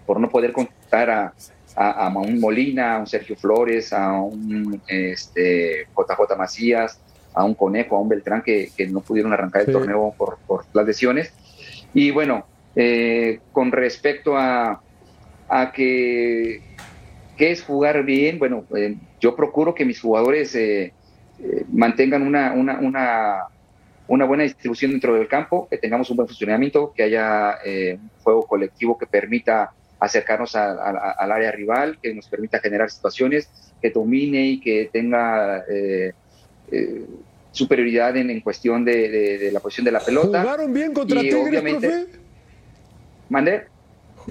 [0.05, 1.33] por no poder contar a,
[1.75, 6.99] a, a, un Molina, a un Sergio Flores, a un este, JJ Macías,
[7.33, 9.73] a un Conejo, a un Beltrán que, que no pudieron arrancar el sí.
[9.73, 11.33] torneo por, por, las lesiones.
[11.93, 14.81] Y bueno, eh, con respecto a,
[15.49, 16.61] a que,
[17.37, 20.93] es jugar bien, bueno, eh, yo procuro que mis jugadores eh,
[21.71, 23.37] mantengan una, una, una,
[24.07, 28.09] una, buena distribución dentro del campo, que tengamos un buen funcionamiento, que haya eh, un
[28.23, 33.49] juego colectivo que permita acercarnos a, a, al área rival, que nos permita generar situaciones,
[33.81, 36.13] que domine y que tenga eh,
[36.71, 37.05] eh,
[37.51, 40.41] superioridad en, en cuestión de, de, de, la posición de la pelota.
[40.41, 42.22] ¿Jugaron bien contra y Tigres, profe?
[43.29, 43.65] ¿Mandé?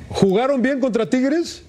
[0.09, 1.65] ¿Jugaron bien contra Tigres?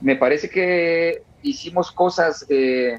[0.00, 2.98] Me parece que hicimos cosas eh,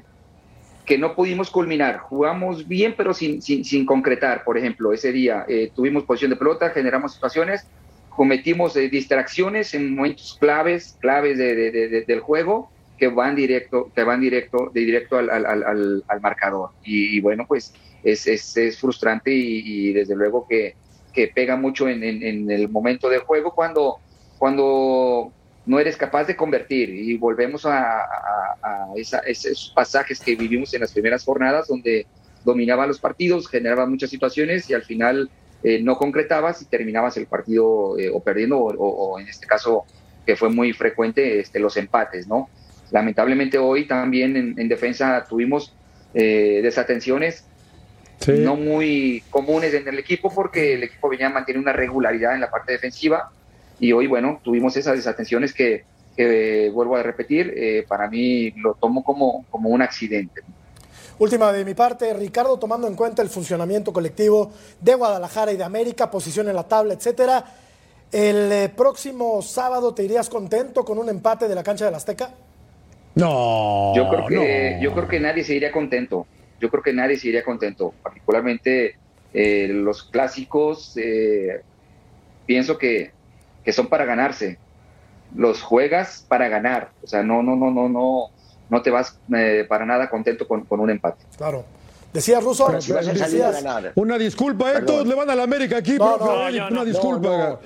[0.84, 1.98] que no pudimos culminar.
[1.98, 4.42] Jugamos bien, pero sin, sin, sin concretar.
[4.44, 7.66] Por ejemplo, ese día eh, tuvimos posición de pelota, generamos situaciones,
[8.10, 13.90] cometimos eh, distracciones en momentos claves, claves de, de, de, del juego que van directo,
[13.94, 16.70] que van directo, de directo al, al, al, al marcador.
[16.84, 20.76] Y, y, bueno, pues es, es, es frustrante y, y, desde luego que,
[21.14, 23.98] que pega mucho en, en, el momento del juego cuando,
[24.38, 25.32] cuando
[25.64, 26.90] no eres capaz de convertir.
[26.90, 28.00] Y volvemos a,
[28.62, 32.06] a, esos pasajes que vivimos en las primeras jornadas donde
[32.44, 35.30] dominaba los partidos, generaba muchas situaciones y al final
[35.62, 39.84] eh, no concretabas y terminabas el partido eh, o perdiendo o, en este caso
[40.26, 42.50] que fue muy frecuente este, los empates, ¿no?
[42.90, 45.74] Lamentablemente hoy también en, defensa tuvimos
[46.12, 47.46] eh, desatenciones
[48.26, 52.40] no muy comunes en el equipo porque el equipo venía a mantener una regularidad en
[52.40, 53.30] la parte defensiva
[53.80, 55.84] y hoy, bueno, tuvimos esas desatenciones que,
[56.72, 60.42] vuelvo a repetir, eh, para mí lo tomo como, como un accidente.
[61.18, 65.64] Última de mi parte, Ricardo, tomando en cuenta el funcionamiento colectivo de Guadalajara y de
[65.64, 67.44] América, posición en la tabla, etcétera,
[68.10, 72.30] ¿el eh, próximo sábado te irías contento con un empate de la cancha del Azteca?
[73.14, 73.92] No.
[73.94, 76.26] Yo creo que, yo creo que nadie se iría contento.
[76.64, 77.92] Yo creo que nadie se iría contento.
[78.02, 78.96] Particularmente
[79.34, 81.60] eh, los clásicos, eh,
[82.46, 83.12] pienso que,
[83.62, 84.56] que son para ganarse.
[85.36, 86.92] Los juegas para ganar.
[87.02, 88.30] O sea, no, no, no, no, no,
[88.70, 91.22] no te vas eh, para nada contento con, con un empate.
[91.36, 91.66] Claro.
[92.14, 92.66] Decía Russo,
[93.96, 94.80] una disculpa, ¿eh?
[94.86, 96.16] todos le van a la América aquí, no,
[96.70, 97.60] una disculpa.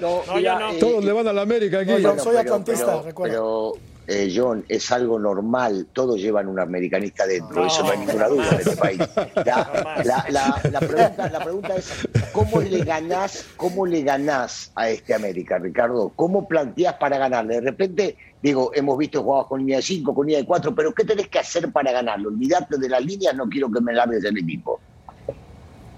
[0.80, 2.02] todos le van a la América aquí.
[2.18, 3.74] soy atlantista, recuerdo.
[4.10, 8.48] Eh, John, es algo normal, todos llevan un americanista dentro, eso no hay ninguna duda
[8.52, 8.98] en este país.
[9.44, 16.10] La, pregunta, es, ¿cómo le ganás, cómo le ganás a este América, Ricardo?
[16.16, 17.56] ¿Cómo planteás para ganarle?
[17.56, 20.94] De repente, digo, hemos visto jugados con línea de 5, con línea de 4, pero
[20.94, 22.30] ¿qué tenés que hacer para ganarlo?
[22.30, 24.80] Olvidarte de las líneas, no quiero que me largues el equipo.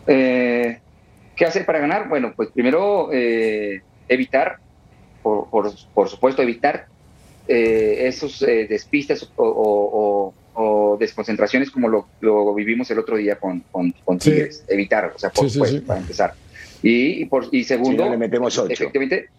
[0.08, 0.80] Eh,
[1.36, 2.08] ¿Qué hacer para ganar?
[2.08, 4.58] Bueno, pues primero eh, evitar,
[5.22, 5.48] por,
[5.94, 6.89] por supuesto, evitar
[7.52, 10.32] eh, esos eh, despistes o,
[11.00, 14.64] desconcentraciones como lo, vivimos el otro día con, con, Tigres.
[14.68, 16.34] Evitar, o sea, por supuesto, para empezar.
[16.80, 19.30] Y, por, y segundo, le metemos efectivamente,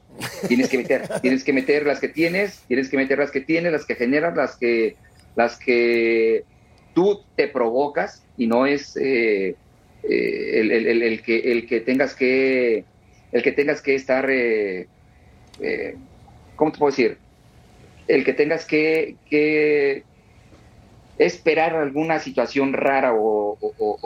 [0.49, 3.71] tienes que meter, tienes que meter las que tienes, tienes que meter las que tienes,
[3.71, 4.97] las que generas, las que,
[5.37, 6.43] las que
[6.93, 9.55] tú te provocas y no es eh,
[10.03, 12.83] el, que, el que tengas que
[13.31, 14.27] el que tengas que estar
[16.57, 17.20] ¿cómo te puedo decir?
[18.07, 20.03] El que tengas que,
[21.17, 23.57] esperar alguna situación rara o,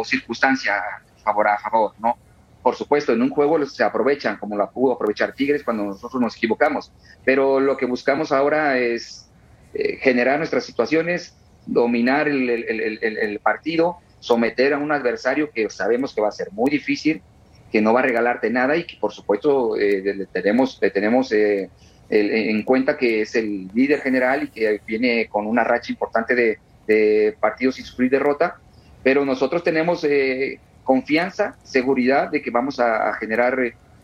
[0.04, 0.82] circunstancia
[1.24, 2.18] favor, a favor, ¿no?
[2.66, 6.36] Por supuesto, en un juego se aprovechan, como la pudo aprovechar Tigres cuando nosotros nos
[6.36, 6.92] equivocamos,
[7.24, 9.30] pero lo que buscamos ahora es
[9.76, 11.36] eh, generar nuestras situaciones,
[11.68, 17.22] dominar el, partido, someter a un adversario que sabemos que va a ser muy difícil,
[17.72, 21.70] que no va a regalarte nada y que por supuesto eh, tenemos, tenemos eh,
[22.10, 27.36] en cuenta que es el líder general y que viene con una racha importante de,
[27.40, 28.58] partidos sin sufrir derrota,
[29.02, 33.58] pero nosotros tenemos eh, confianza, seguridad de que vamos a, generar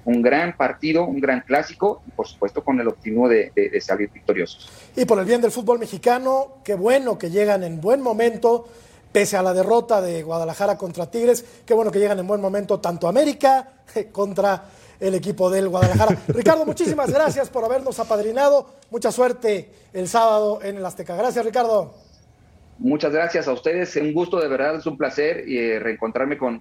[0.04, 4.70] un gran partido, un gran clásico, y por supuesto con el optimismo de, salir victoriosos.
[4.96, 8.68] Y por el bien del fútbol mexicano, qué bueno que llegan en buen momento,
[9.12, 12.80] pese a la derrota de Guadalajara contra Tigres, qué bueno que llegan en buen momento
[12.80, 13.74] tanto América
[14.12, 14.64] contra
[15.02, 16.18] el equipo del Guadalajara.
[16.28, 18.70] Ricardo, muchísimas gracias por habernos apadrinado.
[18.90, 21.16] Mucha suerte el sábado en el Azteca.
[21.16, 21.94] Gracias, Ricardo.
[22.78, 23.96] Muchas gracias a ustedes.
[23.96, 26.60] Un gusto, de verdad, es un placer y eh, reencontrarme con,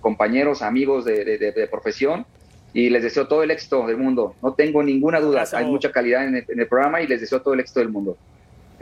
[0.00, 2.24] compañeros, amigos de, profesión
[2.74, 4.34] y les deseo todo el éxito del mundo.
[4.42, 7.60] No tengo ninguna duda, hay mucha calidad en el, programa y les deseo todo el
[7.60, 8.16] éxito del mundo.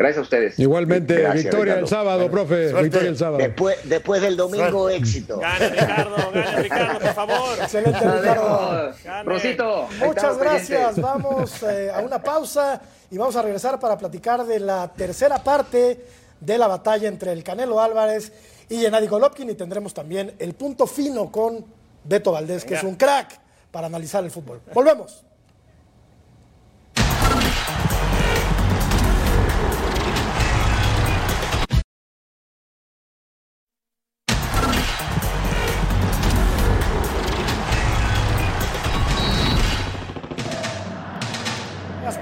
[0.01, 0.59] Gracias a ustedes.
[0.59, 2.73] Igualmente, victoria el sábado, profe.
[2.73, 3.37] Victoria el sábado.
[3.37, 5.39] Después, después del domingo, éxito.
[5.39, 7.59] Gana, Ricardo, gana, Ricardo, por favor.
[7.59, 8.95] Excelente, Ricardo.
[9.27, 9.89] Rosito.
[9.99, 10.99] Muchas gracias.
[10.99, 16.03] Vamos eh, a una pausa y vamos a regresar para platicar de la tercera parte
[16.41, 18.33] de la batalla entre el Canelo Álvarez
[18.71, 21.63] y Gennady Golovkin y tendremos también el punto fino con
[22.05, 23.39] Beto Valdés, que es un crack
[23.71, 24.63] para analizar el fútbol.
[24.73, 25.27] Volvemos.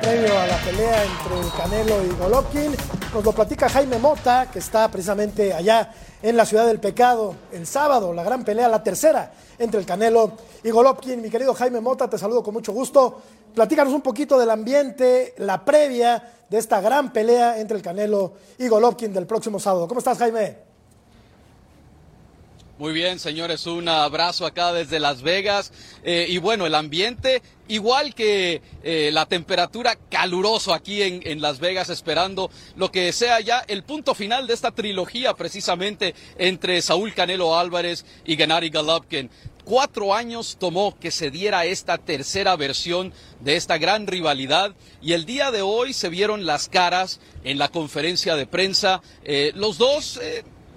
[0.08, 2.74] A la pelea entre el Canelo y Golovkin.
[3.12, 5.92] Nos lo platica Jaime Mota, que está precisamente allá
[6.22, 10.32] en la ciudad del pecado el sábado, la gran pelea, la tercera entre el Canelo
[10.64, 11.20] y Golovkin.
[11.20, 13.20] Mi querido Jaime Mota, te saludo con mucho gusto.
[13.54, 18.66] Platícanos un poquito del ambiente, la previa de esta gran pelea entre el Canelo y
[18.66, 19.86] Golovkin del próximo sábado.
[19.86, 20.67] ¿Cómo estás, Jaime?
[22.78, 25.72] Muy bien, señores, un abrazo acá desde Las Vegas.
[26.04, 31.58] Eh, y bueno, el ambiente, igual que eh, la temperatura caluroso aquí en, en, Las
[31.58, 37.14] Vegas, esperando lo que sea ya el punto final de esta trilogía precisamente entre Saúl
[37.14, 39.28] Canelo Álvarez y Gennady Golovkin.
[39.64, 45.24] Cuatro años tomó que se diera esta tercera versión de esta gran rivalidad y el
[45.24, 49.02] día de hoy se vieron las caras en la conferencia de prensa.
[49.24, 50.20] Eh, los dos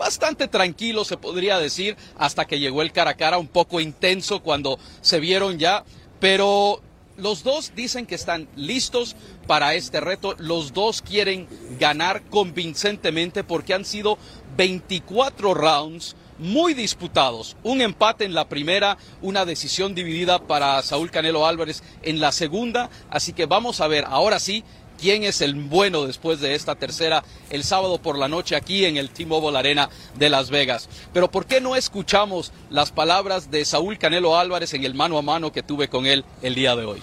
[0.02, 4.42] bastante tranquilos se podría decir hasta que llegó el cara a cara un poco intenso
[4.42, 5.86] cuando se vieron ya,
[6.20, 6.82] pero
[7.18, 10.34] los dos dicen que están listos para este reto.
[10.40, 11.48] Los dos quieren
[11.80, 14.18] ganar convincentemente porque han sido
[14.58, 17.56] 24 rounds muy disputados.
[17.62, 22.90] Un empate en la primera, una decisión dividida para Saúl Canelo Álvarez en la segunda.
[23.12, 24.64] Así que vamos a ver ahora sí
[25.02, 28.98] quién es el bueno después de esta tercera el sábado por la noche aquí en
[28.98, 30.88] el T-Mobile Arena de Las Vegas.
[31.12, 35.24] Pero ¿por qué no escuchamos las palabras de Saúl Canelo Álvarez en el mano a
[35.24, 37.02] mano que tuve con él el día de hoy?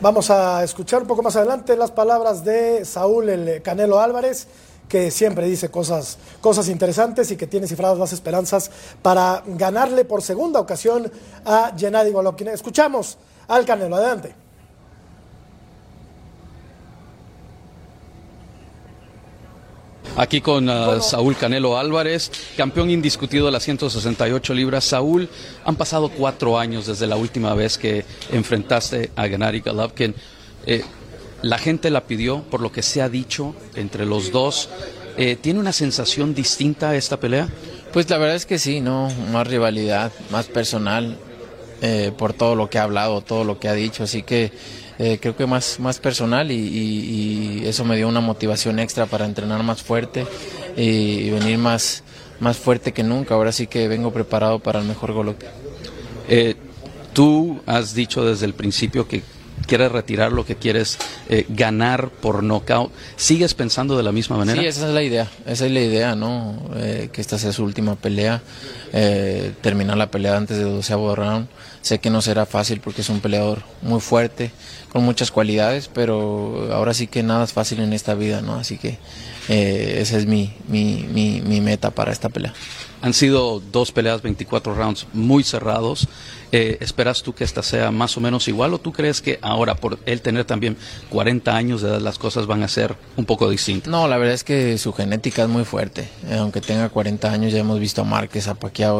[0.00, 4.46] Vamos a escuchar un poco más adelante las palabras de Saúl el Canelo Álvarez,
[4.88, 8.70] que siempre dice cosas, cosas interesantes y que tiene cifradas las esperanzas
[9.02, 11.10] para ganarle por segunda ocasión
[11.44, 12.48] a Gennady Golovkin.
[12.48, 14.34] Escuchamos al Canelo, adelante.
[20.16, 24.82] Aquí con uh, Saúl Canelo Álvarez, campeón indiscutido de las 168 libras.
[24.82, 25.28] Saúl,
[25.64, 30.16] han pasado cuatro años desde la última vez que enfrentaste a Gennady Golovkin.
[30.66, 30.82] Eh,
[31.42, 34.68] la gente la pidió, por lo que se ha dicho entre los dos.
[35.16, 37.48] Eh, ¿Tiene una sensación distinta esta pelea?
[37.92, 39.08] Pues la verdad es que sí, ¿no?
[39.32, 41.18] Más rivalidad, más personal,
[41.80, 44.04] eh, por todo lo que ha hablado, todo lo que ha dicho.
[44.04, 44.52] Así que
[44.98, 49.06] eh, creo que más, más personal y, y, y, eso me dio una motivación extra
[49.06, 50.26] para entrenar más fuerte
[50.76, 52.02] y, venir más,
[52.40, 53.34] más fuerte que nunca.
[53.34, 55.46] Ahora sí que vengo preparado para el mejor golpe.
[56.28, 56.56] Eh,
[57.12, 59.22] tú has dicho desde el principio que
[59.68, 62.90] quieres retirar lo que quieres eh, ganar por knockout.
[63.14, 64.60] ¿Sigues pensando de la misma manera?
[64.60, 65.28] Sí, esa es la idea.
[65.46, 66.58] Esa es la idea, ¿no?
[66.74, 68.42] Eh, que esta sea su última pelea.
[68.92, 71.46] Eh, terminar la pelea antes de doceavo round.
[71.82, 74.50] Sé que no será fácil porque es un peleador muy fuerte,
[74.90, 78.56] con muchas cualidades, pero ahora sí que nada es fácil en esta vida, ¿no?
[78.56, 78.98] Así que
[79.48, 82.52] eh, esa es mi, mi, mi, mi meta para esta pelea.
[83.00, 86.08] Han sido dos peleas, 24 rounds muy cerrados.
[86.50, 89.74] Eh, ¿Esperas tú que esta sea más o menos igual o tú crees que ahora,
[89.74, 90.78] por él tener también
[91.10, 93.90] 40 años de edad, las cosas van a ser un poco distintas?
[93.90, 96.08] No, la verdad es que su genética es muy fuerte.
[96.28, 98.56] Eh, aunque tenga 40 años, ya hemos visto a Márquez, a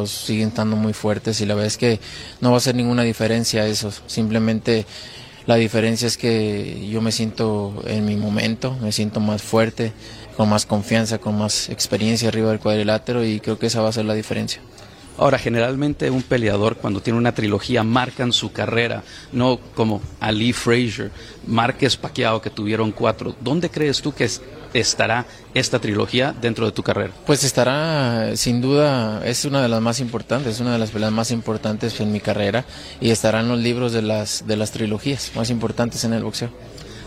[0.07, 2.01] siguen estando muy fuertes y la verdad es que
[2.41, 3.91] no va a hacer ninguna diferencia eso.
[4.07, 4.85] Simplemente
[5.47, 9.93] la diferencia es que yo me siento en mi momento, me siento más fuerte,
[10.37, 13.93] con más confianza, con más experiencia arriba del cuadrilátero y creo que esa va a
[13.93, 14.61] ser la diferencia.
[15.19, 19.03] Ahora, generalmente un peleador cuando tiene una trilogía marcan su carrera,
[19.33, 21.11] no como Ali Frazier,
[21.45, 23.35] Márquez Pacquiao que tuvieron cuatro.
[23.41, 24.31] ¿Dónde crees tú que
[24.73, 27.13] estará esta trilogía dentro de tu carrera?
[27.27, 31.11] Pues estará, sin duda, es una de las más importantes, es una de las peleas
[31.11, 32.65] más importantes en mi carrera
[33.01, 36.51] y estará en los libros de las, de las trilogías más importantes en el boxeo.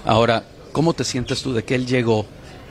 [0.05, 0.43] Ahora,
[0.73, 2.25] ¿cómo te sientes tú de que él llegó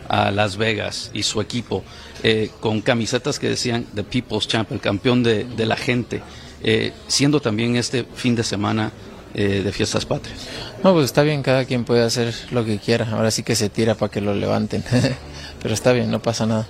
[0.07, 1.85] a Las Vegas y su equipo
[2.23, 6.23] eh, con camisetas que decían The People's Champ, el campeón de, de la gente,
[6.63, 8.93] eh, siendo también este fin de semana
[9.35, 10.47] eh, de fiestas patrias.
[10.83, 13.69] No, pues está bien, cada quien puede hacer lo que quiera, ahora sí que se
[13.69, 14.85] tira para que lo levanten,
[15.63, 16.67] pero está bien, no pasa nada.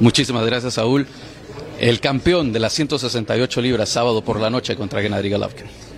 [0.00, 1.06] Muchísimas gracias, Saúl.
[1.78, 5.91] El campeón de las 168 libras, sábado por la noche contra Gennady Golovkin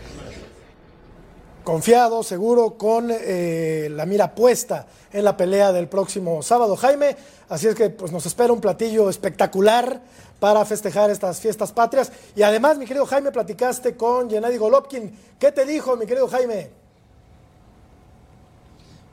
[1.64, 7.16] confiado, seguro, con eh, la mira puesta en la pelea del próximo sábado, Jaime.
[7.48, 10.00] Así es que pues, nos espera un platillo espectacular
[10.38, 12.12] para festejar estas fiestas patrias.
[12.36, 15.18] Y además, mi querido Jaime, platicaste con Gennady Golovkin.
[15.38, 16.83] ¿Qué te dijo, mi querido Jaime?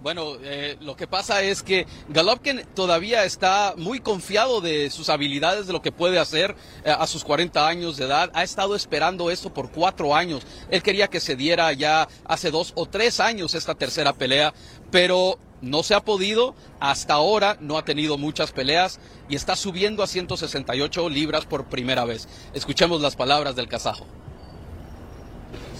[0.02, 5.68] Bueno, eh, lo que pasa es que Golovkin todavía está muy confiado de sus habilidades,
[5.68, 8.32] de lo que puede hacer eh, a sus 40 años de edad.
[8.34, 10.42] Ha estado esperando esto por cuatro años.
[10.72, 14.56] Él quería que se diera ya hace dos o tres años esta tercera pelea,
[14.89, 16.56] pero no se ha podido.
[16.80, 18.99] Hasta ahora no ha tenido muchas peleas
[19.30, 22.28] y está subiendo a 168 libras por primera vez.
[22.56, 24.08] Escuchemos las palabras del kazajo.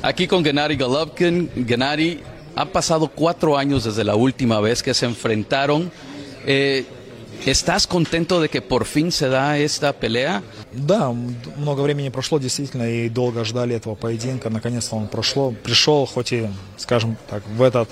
[0.04, 1.66] Aquí con Gennady Golovkin.
[1.68, 2.22] Gennady,
[2.55, 5.91] han pasado cuatro años desde la última vez que se enfrentaron.
[6.47, 6.85] Eh,
[7.45, 10.43] ¿Estás contento de que por fin se da esta pelea?
[10.73, 11.13] Да,
[11.59, 14.49] много времени прошло действительно, и долго ждали этого поединка.
[14.49, 17.91] Наконец-то он прошло, пришел, хоть и, скажем так, в этот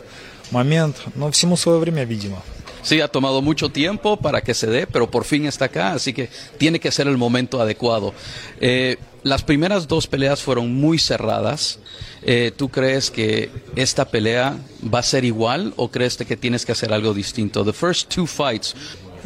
[0.50, 2.42] момент, но всему свое время, видимо.
[2.82, 6.12] Sí, ha tomado mucho tiempo para que se dé, pero por fin está acá, así
[6.12, 6.28] que
[6.58, 8.12] tiene que ser el momento adecuado.
[8.60, 11.78] Eh, las primeras dos peleas fueron muy cerradas.
[12.21, 16.73] Eh, ¿Tú crees que esta pelea va a ser igual o crees que tienes que
[16.73, 17.63] hacer algo distinto?
[17.63, 18.75] The first two fights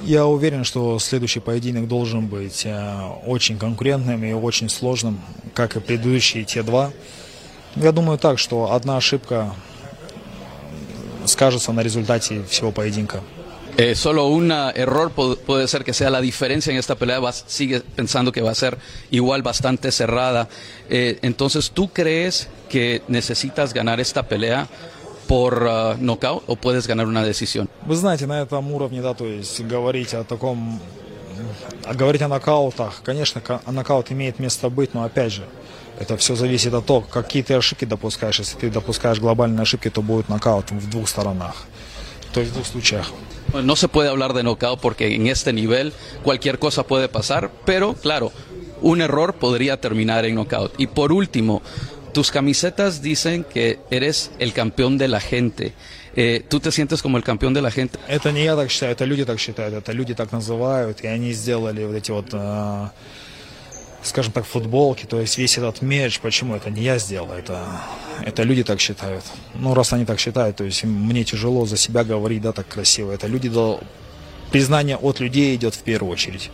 [0.06, 5.22] Я уверен, что следующий поединок должен быть э, очень конкурентным и очень сложным,
[5.54, 6.92] как и предыдущие те два.
[7.78, 9.56] Я думаю так, что одна ошибка
[11.26, 13.22] скажется на результате всего поединка.
[13.76, 17.20] Eh, solo un uh, error pu- puede ser que sea la diferencia en esta pelea.
[17.20, 18.78] Vas, sigue pensando que va a ser
[19.10, 20.48] igual bastante cerrada.
[20.90, 24.68] Eh, entonces, ¿tú crees que necesitas ganar esta pelea
[25.28, 27.68] por uh, puedes ganar una decisión?
[27.88, 30.80] Вы знаете, на этом уровне, да, то есть говорить о таком,
[31.96, 35.44] говорить о нокаутах, конечно, ка- нокаут имеет место быть, но опять же,
[36.00, 38.38] это все зависит от того, какие ты ошибки допускаешь.
[38.38, 41.64] Если ты допускаешь глобальные ошибки, то будет нокаут в двух сторонах,
[42.34, 43.12] то есть в двух случаях.
[43.65, 47.95] No se puede hablar de knockout porque en este nivel cualquier cosa puede pasar, pero
[47.95, 48.33] claro,
[48.83, 50.75] un error podría terminar en knockout.
[50.79, 51.63] Y por último,
[52.13, 55.73] tus camisetas dicen que eres el campeón de la gente.
[56.17, 57.99] Eh, ¿Tú te sientes como el campeón de la gente?
[58.09, 61.33] Это не я так считаю, это люди так считают, это люди так называют, и они
[61.33, 62.89] сделали вот эти вот, э,
[64.04, 67.66] Скажем так, футболки, то есть весь этот мерч, почему это не я сделал, это,
[68.24, 69.24] это люди так считают.
[69.56, 73.12] Ну, раз они так считают, то есть мне тяжело за себя говорить, да, так красиво,
[73.12, 73.80] это люди, до...
[74.52, 76.52] признание от людей идет в первую очередь.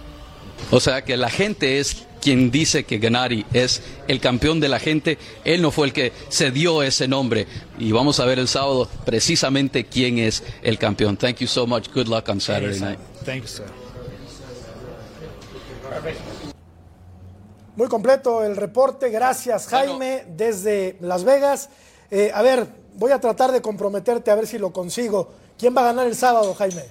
[0.71, 4.79] O sea que la gente es quien dice que Gennady es el campeón de la
[4.79, 5.17] gente.
[5.43, 7.47] Él no fue el que se dio ese nombre.
[7.77, 11.17] Y vamos a ver el sábado precisamente quién es el campeón.
[11.17, 11.89] Thank you so much.
[11.93, 12.99] Good luck on Saturday night.
[13.25, 13.65] Thank you, sir.
[17.79, 19.09] Muy completo el reporte.
[19.09, 21.69] Gracias, Jaime, desde Las Vegas.
[22.11, 25.29] Eh, a ver, voy a tratar de comprometerte a ver si lo consigo.
[25.57, 26.83] ¿Quién va a ganar el sábado, Jaime?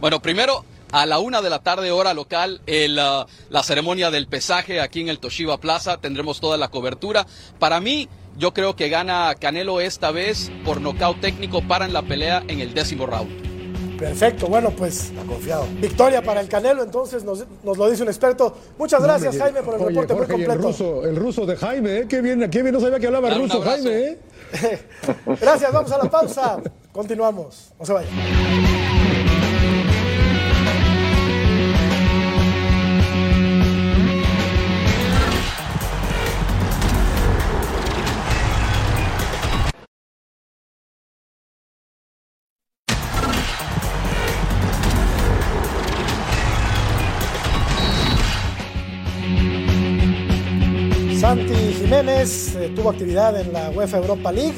[0.00, 4.28] Bueno, primero a la una de la tarde hora local el, uh, la ceremonia del
[4.28, 5.96] pesaje aquí en el Toshiba Plaza.
[5.96, 7.26] Tendremos toda la cobertura.
[7.58, 12.02] Para mí, yo creo que gana Canelo esta vez por nocaut técnico para en la
[12.02, 13.49] pelea en el décimo round.
[14.00, 15.66] Perfecto, bueno, pues confiado.
[15.80, 18.56] victoria para el Canelo, entonces nos, nos lo dice un experto.
[18.78, 20.68] Muchas gracias, No, Jaime, por el oye, reporte Jorge, muy el completo.
[20.68, 22.06] ruso, el ruso de Jaime, ¿eh?
[22.08, 23.60] Qué bien, qué bien, no sabía que hablaba Dale ruso.
[23.60, 24.18] Jaime, ¿eh?
[25.40, 26.58] Gracias, vamos a la pausa.
[26.92, 28.69] Continuamos, no se vayan.
[52.20, 54.54] Eh, tuvo actividad en la UEFA Europa League.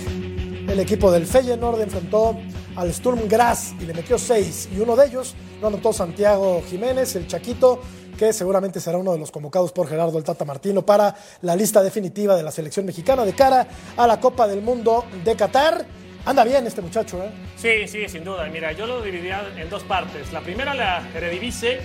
[0.67, 2.37] El equipo del Feyenoord enfrentó
[2.75, 4.69] al Sturm Graz y le metió seis.
[4.75, 7.81] Y uno de ellos lo anotó Santiago Jiménez, el Chaquito,
[8.19, 11.85] que seguramente será uno de los convocados por Gerardo el Tata Martino para la lista
[11.85, 15.87] definitiva de la selección mexicana de cara a la Copa del Mundo de Qatar.
[16.25, 17.31] Anda bien este muchacho, ¿eh?
[17.57, 18.45] Sí, sí, sin duda.
[18.49, 20.33] Mira, yo lo dividiría en dos partes.
[20.33, 21.79] La primera, la Eredivisie,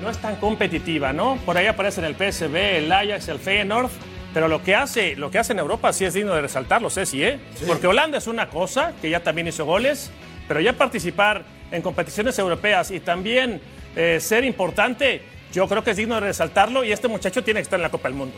[0.00, 1.40] no es tan competitiva, ¿no?
[1.44, 3.90] Por ahí aparecen el PSV, el Ajax, el Feyenoord,
[4.34, 7.22] pero lo que hace, lo que hace en Europa sí es digno de resaltarlo, Ceci,
[7.22, 7.38] ¿eh?
[7.68, 10.10] Porque Holanda es una cosa, que ya también hizo goles,
[10.48, 13.60] pero ya participar en competiciones europeas y también
[13.94, 15.22] eh, ser importante,
[15.52, 17.90] yo creo que es digno de resaltarlo y este muchacho tiene que estar en la
[17.90, 18.34] Copa del Mundo.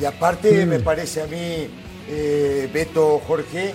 [0.00, 1.68] Y aparte me parece a mí,
[2.08, 3.74] eh, Beto, Jorge,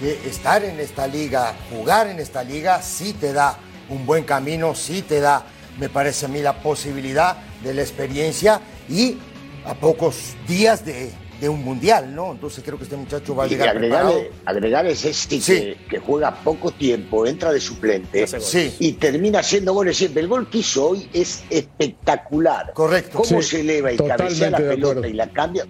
[0.00, 3.58] que estar en esta liga, jugar en esta liga, sí te da
[3.88, 5.44] un buen camino, sí te da,
[5.78, 9.16] me parece a mí, la posibilidad de la experiencia y
[9.64, 12.32] a pocos días de, de un mundial, ¿no?
[12.32, 14.40] Entonces creo que este muchacho va a Y llegar agregarle, preparado.
[14.46, 18.74] agregarle Cesti, que, que juega poco tiempo, entra de suplente Sí.
[18.78, 20.22] y termina haciendo goles siempre.
[20.22, 22.72] El gol que hizo hoy es espectacular.
[22.74, 23.18] Correcto.
[23.18, 25.64] Cómo Sí, se eleva y totalmente cabecea la pelota y la cambia.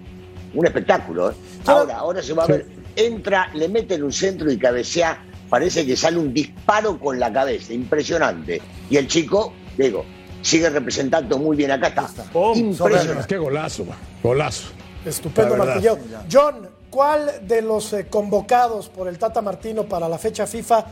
[0.53, 1.31] Un espectáculo.
[1.31, 1.33] ¿eh?
[1.65, 2.65] Ahora, ahora se va a ver.
[2.95, 5.23] Entra, le mete en un centro y cabecea.
[5.49, 7.73] Parece que sale un disparo con la cabeza.
[7.73, 8.61] Impresionante.
[8.89, 10.05] Y el chico, digo,
[10.41, 11.71] sigue representando muy bien.
[11.71, 12.07] Acá está.
[12.55, 13.27] Impresionante.
[13.27, 13.85] Qué golazo,
[14.23, 14.69] golazo.
[15.05, 15.97] Estupendo martilleo.
[16.31, 20.85] John, ¿cuál de los eh, convocados por el Tata Martino para la fecha FIFA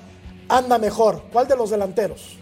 [0.49, 1.23] anda mejor?
[1.31, 2.37] ¿Cuál de los delanteros?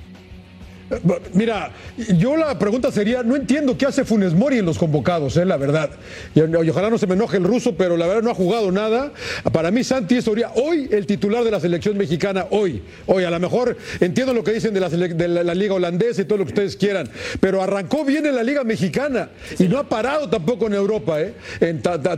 [1.33, 1.71] Mira,
[2.17, 5.57] yo la pregunta sería, no entiendo qué hace Funes Mori en los convocados, eh, la
[5.57, 5.89] verdad.
[6.35, 9.11] Y, ojalá no se me enoje el ruso, pero la verdad no ha jugado nada.
[9.51, 12.83] Para mí Santi es hoy- el titular de la selección mexicana, hoy.
[13.07, 16.45] Hoy, a lo mejor entiendo lo que dicen de la, liga holandesa y todo lo
[16.45, 17.09] que ustedes quieran,
[17.39, 21.33] pero arrancó bien en la liga mexicana y no ha parado tampoco en Europa, eh,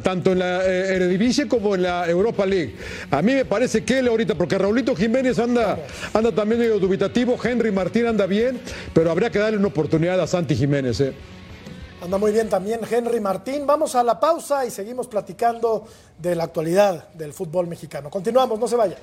[0.03, 2.76] tanto en la eh, Eredivisie como en la Europa League.
[3.11, 5.78] A mí me parece que él ahorita, porque Raulito Jiménez anda,
[6.13, 8.26] anda también medio dubitativo, Henry Martín anda
[8.93, 10.99] pero habría que darle una oportunidad a Santi Jiménez.
[11.01, 11.14] Eh.
[12.01, 13.66] Anda muy bien también Henry Martín.
[13.66, 15.88] Vamos a la pausa y seguimos platicando
[16.18, 18.10] de la actualidad del fútbol mexicano.
[18.10, 18.99] Continuamos, no se vayan.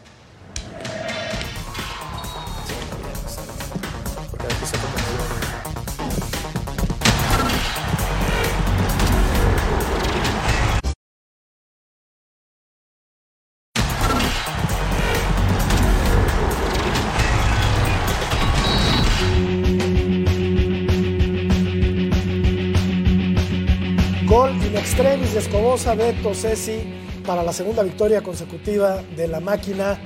[25.84, 26.82] Escobosa, Beto, Ceci,
[27.26, 29.98] para la segunda victoria consecutiva de la máquina,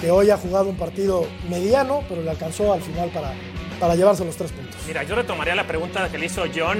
[0.00, 3.32] que hoy ha jugado un partido mediano, pero le alcanzó al final para,
[3.80, 4.76] para llevarse los tres puntos.
[4.86, 6.78] Mira, yo retomaría la pregunta que le hizo John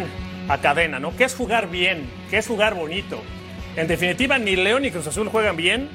[0.48, 1.16] a Cadena, ¿no?
[1.16, 2.08] ¿Qué es jugar bien?
[2.30, 3.20] ¿Qué es jugar bonito?
[3.74, 5.88] En definitiva, ni León ni Cruz Azul juegan bien,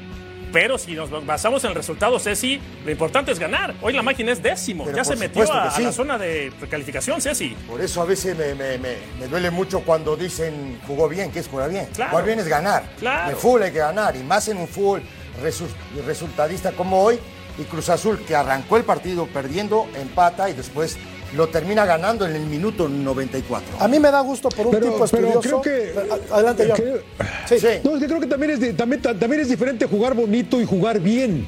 [0.51, 3.73] pero si nos basamos en el resultado, Ceci, lo importante es ganar.
[3.81, 7.21] Hoy la máquina es décimo, Pero ya se metió a, que la zona de recalificación,
[7.21, 7.55] Ceci.
[7.67, 11.39] Por eso a veces me, me- me- me duele mucho cuando dicen jugó bien, ¿qué
[11.39, 11.85] es jugar bien?
[11.93, 12.11] Claro.
[12.11, 12.83] Jugar bien es ganar.
[12.99, 13.23] Claro.
[13.25, 15.01] En el fútbol hay que ganar, y más en un fútbol
[15.43, 15.67] resu-
[16.05, 17.19] resultadista como hoy,
[17.57, 20.97] y Cruz Azul que arrancó el partido perdiendo, empata y después
[21.35, 23.77] lo termina ganando en el minuto 94.
[23.79, 25.61] A mí me da gusto por un Pero- tipo pero estudioso.
[25.61, 26.75] creo que- Adelante, John.
[26.77, 27.67] que- Sí.
[27.83, 30.59] No, es que creo que también es, de- también, ta- también es diferente jugar bonito
[30.59, 31.45] y jugar bien.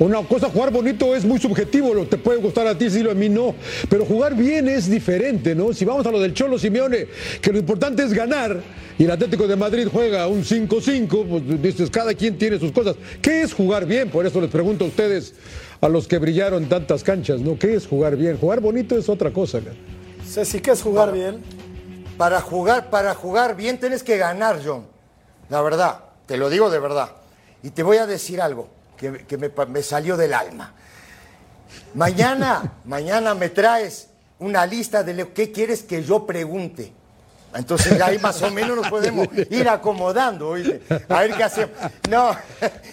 [0.00, 3.12] Una cosa, jugar bonito es muy subjetivo, lo te puede gustar a ti, sí, a
[3.12, 3.54] mí no.
[3.90, 5.74] Pero jugar bien es diferente, ¿no?
[5.74, 7.06] Si vamos a lo del Cholo Simeone,
[7.42, 8.62] que lo importante es ganar,
[8.98, 12.96] y el Atlético de Madrid juega un 5-5, pues dices, cada quien tiene sus cosas.
[13.20, 14.08] ¿Qué es jugar bien?
[14.08, 15.34] Por eso les pregunto a ustedes,
[15.82, 17.58] a los que brillaron tantas canchas, ¿no?
[17.58, 18.38] ¿Qué es jugar bien?
[18.38, 19.60] Jugar bonito es otra cosa.
[19.60, 19.76] cara.
[20.26, 21.42] Ceci, ¿qué es jugar bien?
[22.16, 24.86] Para jugar, para jugar bien tienes que ganar, John.
[25.50, 27.10] La verdad, te lo digo de verdad.
[27.62, 30.74] Y te voy a decir algo que, que me, salió del alma.
[31.94, 36.92] Mañana, mañana me traes una lista de lo que quieres que yo pregunte.
[37.54, 40.82] Entonces ahí más o menos nos podemos ir acomodando, ¿oíste?
[41.08, 41.76] A ver qué hacemos.
[42.08, 42.36] No,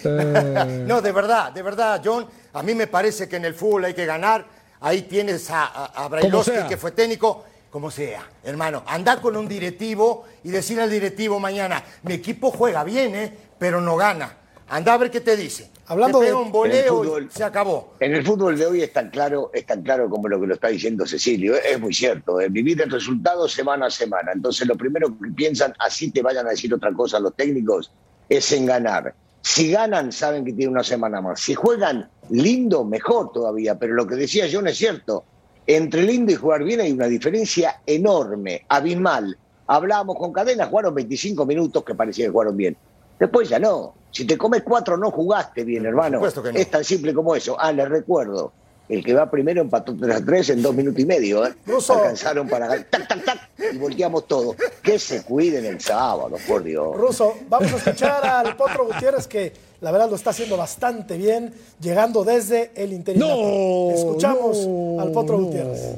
[0.86, 3.94] no, de verdad, de verdad, John, a mí me parece que en el fútbol hay
[3.94, 4.44] que ganar.
[4.80, 8.82] Ahí tienes a, a, a Brailovsky, que fue técnico, como sea, hermano.
[8.86, 13.32] Andar con un directivo y decir al directivo mañana, mi equipo juega bien, ¿eh?
[13.58, 14.38] pero no gana.
[14.68, 15.70] Anda a ver qué te dice.
[15.88, 17.28] Hablando de- un voleo fútbol.
[17.30, 17.94] se acabó.
[18.00, 20.54] En el fútbol de hoy es tan claro, es tan claro como lo que lo
[20.54, 21.54] está diciendo Cecilio.
[21.56, 22.40] Es muy cierto.
[22.40, 24.32] eh, Vivir el resultado semana a semana.
[24.32, 27.90] Entonces, lo primero que piensan, así te vayan a decir otra cosa los técnicos,
[28.28, 29.14] es en ganar.
[29.40, 31.40] Si ganan, saben que tienen una semana más.
[31.40, 33.78] Si juegan lindo, mejor todavía.
[33.78, 35.24] Pero lo que decía John es cierto.
[35.66, 39.36] Entre lindo y jugar bien hay una diferencia enorme, abismal.
[39.66, 42.76] Hablábamos con Cadena, jugaron 25 minutos que parecía que jugaron bien.
[43.18, 43.94] Después ya no.
[44.10, 46.18] Si te comes cuatro, no jugaste bien, hermano.
[46.18, 46.58] supuesto que no.
[46.58, 47.56] Es tan simple como eso.
[47.58, 48.52] Ah, les recuerdo.
[48.88, 51.46] El que va primero empató 3 a 3 en dos minutos y medio.
[51.46, 51.54] ¿eh?
[51.66, 51.92] Russo.
[51.92, 52.86] Alcanzaron para ganar.
[52.88, 53.50] Tac, tac, tac.
[53.74, 54.56] Y volteamos todo.
[54.82, 56.96] Que se cuiden el sábado, por Dios.
[56.96, 59.52] Ruso, vamos a escuchar al Potro Gutiérrez que
[59.82, 63.28] la verdad lo está haciendo bastante bien, llegando desde el interior.
[63.28, 65.44] No, Escuchamos no, al Potro no.
[65.44, 65.96] Gutiérrez.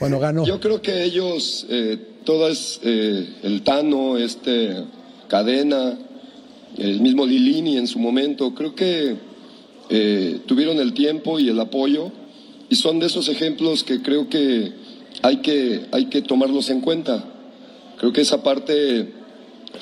[0.00, 0.44] Bueno, ganó.
[0.46, 4.86] Yo creo que ellos, eh, todas, eh, el Tano, este
[5.28, 5.98] Cadena,
[6.78, 9.16] el mismo Lilini en su momento, creo que
[9.90, 12.10] eh, tuvieron el tiempo y el apoyo
[12.68, 14.72] y son de esos ejemplos que creo que
[15.22, 17.24] hay que, hay que tomarlos en cuenta.
[17.98, 19.12] Creo que esa parte,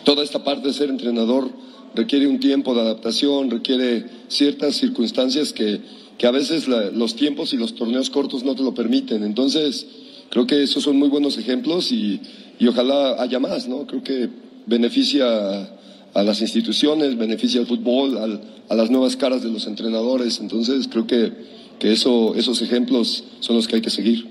[0.05, 1.51] toda esta parte de ser entrenador
[1.95, 5.81] requiere un tiempo de adaptación, requiere ciertas circunstancias que,
[6.19, 9.23] que a veces los tiempos y los torneos cortos no te lo permiten.
[9.23, 9.87] Entonces,
[10.31, 12.21] creo que esos son muy buenos ejemplos y,
[12.59, 13.87] y ojalá haya más, ¿no?
[13.87, 14.29] Creo que
[14.67, 15.71] beneficia
[16.15, 20.39] a, las instituciones, beneficia al fútbol, al- a las nuevas caras de los entrenadores.
[20.41, 21.33] Entonces, creo que,
[21.79, 24.29] que eso, esos ejemplos son los que hay que seguir.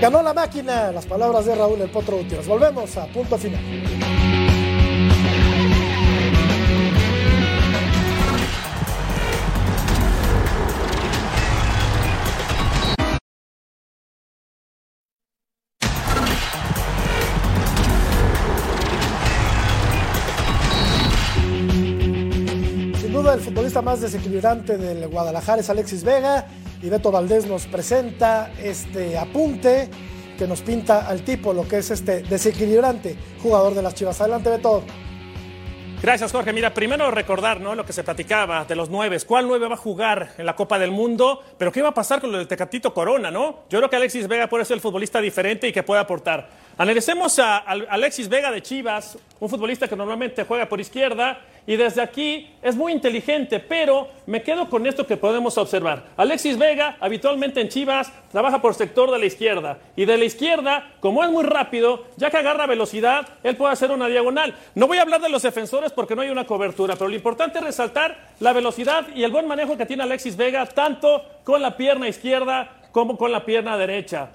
[0.00, 2.46] Ganó la máquina, las palabras de Raúl el Potro Gutiérrez.
[2.46, 3.60] Volvemos a punto final.
[23.86, 26.48] Más desequilibrante del Guadalajara es Alexis Vega
[26.82, 29.88] y Beto Valdés nos presenta este apunte
[30.36, 34.20] que nos pinta al tipo lo que es este desequilibrante jugador de las Chivas.
[34.20, 34.82] Adelante Beto.
[36.02, 36.52] Gracias, Jorge.
[36.52, 37.76] Mira, primero recordar ¿no?
[37.76, 39.18] lo que se platicaba de los nueve.
[39.24, 41.40] ¿Cuál nueve va a jugar en la Copa del Mundo?
[41.56, 43.30] Pero ¿qué va a pasar con lo del Tecatito Corona?
[43.30, 43.60] ¿no?
[43.70, 46.48] Yo creo que Alexis Vega puede ser el futbolista diferente y que puede aportar.
[46.78, 52.02] Analicemos a, Alexis Vega de Chivas, un futbolista que normalmente juega por izquierda y desde
[52.02, 56.04] aquí es muy inteligente, pero me quedo con esto que podemos observar.
[56.18, 59.78] Alexis Vega, habitualmente en Chivas, trabaja por sector de la izquierda.
[59.96, 63.90] Y de la izquierda, como es muy rápido, ya que agarra velocidad, él puede hacer
[63.90, 64.54] una diagonal.
[64.74, 67.58] No voy a hablar de los defensores porque no hay una cobertura, pero lo importante
[67.58, 71.74] es resaltar la velocidad y el buen manejo que tiene Alexis Vega, tanto con la
[71.74, 74.28] pierna izquierda como con la pierna derecha.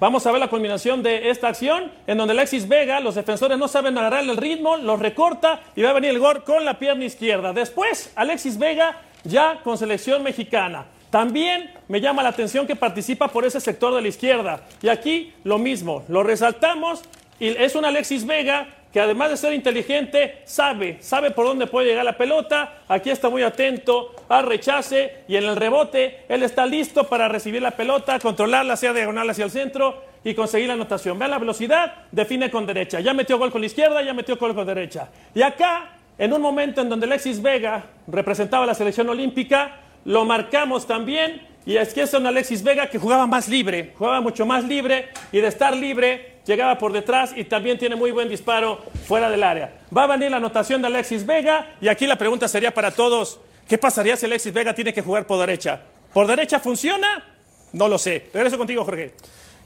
[0.00, 3.68] Vamos a ver la culminación de esta acción, en donde Alexis Vega, los defensores no
[3.68, 7.04] saben agarrar el ritmo, los recorta y va a venir el gol con la pierna
[7.04, 7.52] izquierda.
[7.52, 10.86] Después, Alexis Vega ya con selección mexicana.
[11.10, 14.62] También me llama la atención que participa por ese sector de la izquierda.
[14.80, 17.02] Y aquí lo mismo, lo resaltamos
[17.38, 21.88] Y es un Alexis Vega que además de ser inteligente, sabe, sabe por dónde puede
[21.88, 22.78] llegar la pelota.
[22.88, 27.62] Aquí está muy atento al rechace y en el rebote él está listo para recibir
[27.62, 31.18] la pelota, controlarla hacia diagonal hacia el centro y conseguir la anotación.
[31.18, 33.00] Vean la velocidad, define con derecha.
[33.00, 35.08] Ya metió gol con la izquierda, ya metió gol con derecha.
[35.34, 40.24] Y acá, en un momento en donde Alexis Vega representaba a la selección olímpica, lo
[40.24, 41.46] marcamos también.
[41.66, 45.10] Y es que es un Alexis Vega que jugaba más libre, jugaba mucho más libre
[45.30, 49.42] y de estar libre llegaba por detrás y también tiene muy buen disparo fuera del
[49.42, 49.78] área.
[49.96, 53.40] Va a venir la anotación de Alexis Vega y aquí la pregunta sería para todos,
[53.68, 55.82] ¿qué pasaría si Alexis Vega tiene que jugar por derecha?
[56.12, 57.24] ¿Por derecha funciona?
[57.72, 58.28] No lo sé.
[58.32, 59.14] Regreso contigo, Jorge.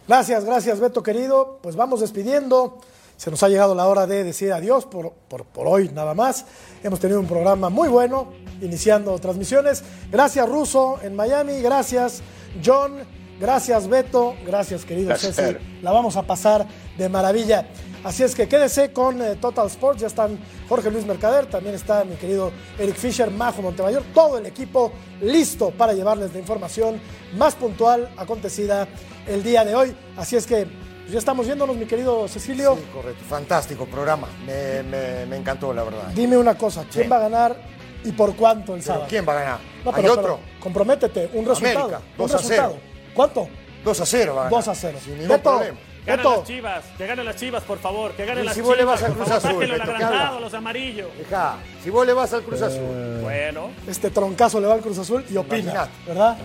[0.07, 1.59] Gracias, gracias, Beto querido.
[1.63, 2.81] Pues vamos despidiendo.
[3.25, 6.45] Se nos ha llegado la hora de decir adiós por, por, por hoy nada más.
[6.83, 9.83] Hemos tenido un programa muy bueno, iniciando transmisiones.
[10.13, 11.63] Gracias, Russo, en Miami.
[11.63, 12.21] Gracias,
[12.63, 12.99] John.
[13.41, 14.35] Gracias, Beto.
[14.45, 15.37] Gracias, querido Gracias.
[15.37, 15.57] Ceci.
[15.81, 16.67] La vamos a pasar
[16.99, 17.67] de maravilla.
[18.05, 20.03] Así es que quédese con eh, Total Sports.
[20.03, 24.45] Ya están Jorge Luis Mercader, también está mi querido Eric Fisher, Majo Montemayor, todo el
[24.45, 27.01] equipo listo para llevarles la información
[27.39, 28.87] más puntual acontecida
[29.27, 29.97] el día de hoy.
[30.15, 30.67] Así es que
[31.05, 32.75] pues, ya estamos viéndonos, mi querido Cecilio.
[32.77, 33.25] Sí, correcto.
[33.29, 34.29] Fantástico programa.
[34.47, 36.09] Me, me- me encantó, la verdad.
[36.15, 37.11] Dime una cosa, ¿quién Sí.
[37.11, 37.57] va a ganar
[38.05, 39.07] y por cuánto el Pero sábado?
[39.09, 39.59] ¿Quién va a ganar?
[39.85, 40.23] No, ¿Hay pero- otro?
[40.41, 41.79] pero comprométete, un resultado.
[41.81, 42.71] América, un 2 a resultado.
[42.77, 42.83] 0.
[43.15, 43.49] ¿Cuánto?
[43.85, 44.59] 2 a 0 va a ganar.
[44.59, 44.99] 2 a 0.
[45.03, 45.79] Sin ningún Beto, problema.
[46.07, 48.69] Ganan Beto, las chivas, que ganen las chivas, por favor, que ganen las si chivas.
[48.69, 51.09] vos le vas al Cruz Azul, Beto, los amarillos.
[51.17, 53.21] Deja, si vos le vas al Cruz Azul.
[53.23, 53.71] Bueno.
[53.89, 55.91] este troncazo le va al Cruz Azul y opina, Imagínate.
[56.07, 56.37] ¿verdad?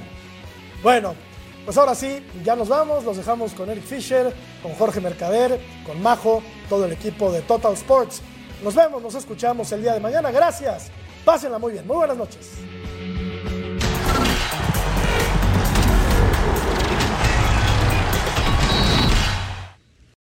[0.82, 1.14] Bueno,
[1.70, 6.02] pues ahora sí, ya nos vamos, los dejamos con Eric Fisher, con Jorge Mercader, con
[6.02, 8.24] Majo, todo el equipo de Total Sports.
[8.64, 10.32] Nos vemos, nos escuchamos el día de mañana.
[10.32, 10.90] Gracias.
[11.24, 11.86] Pásenla muy bien.
[11.86, 12.54] Muy buenas noches.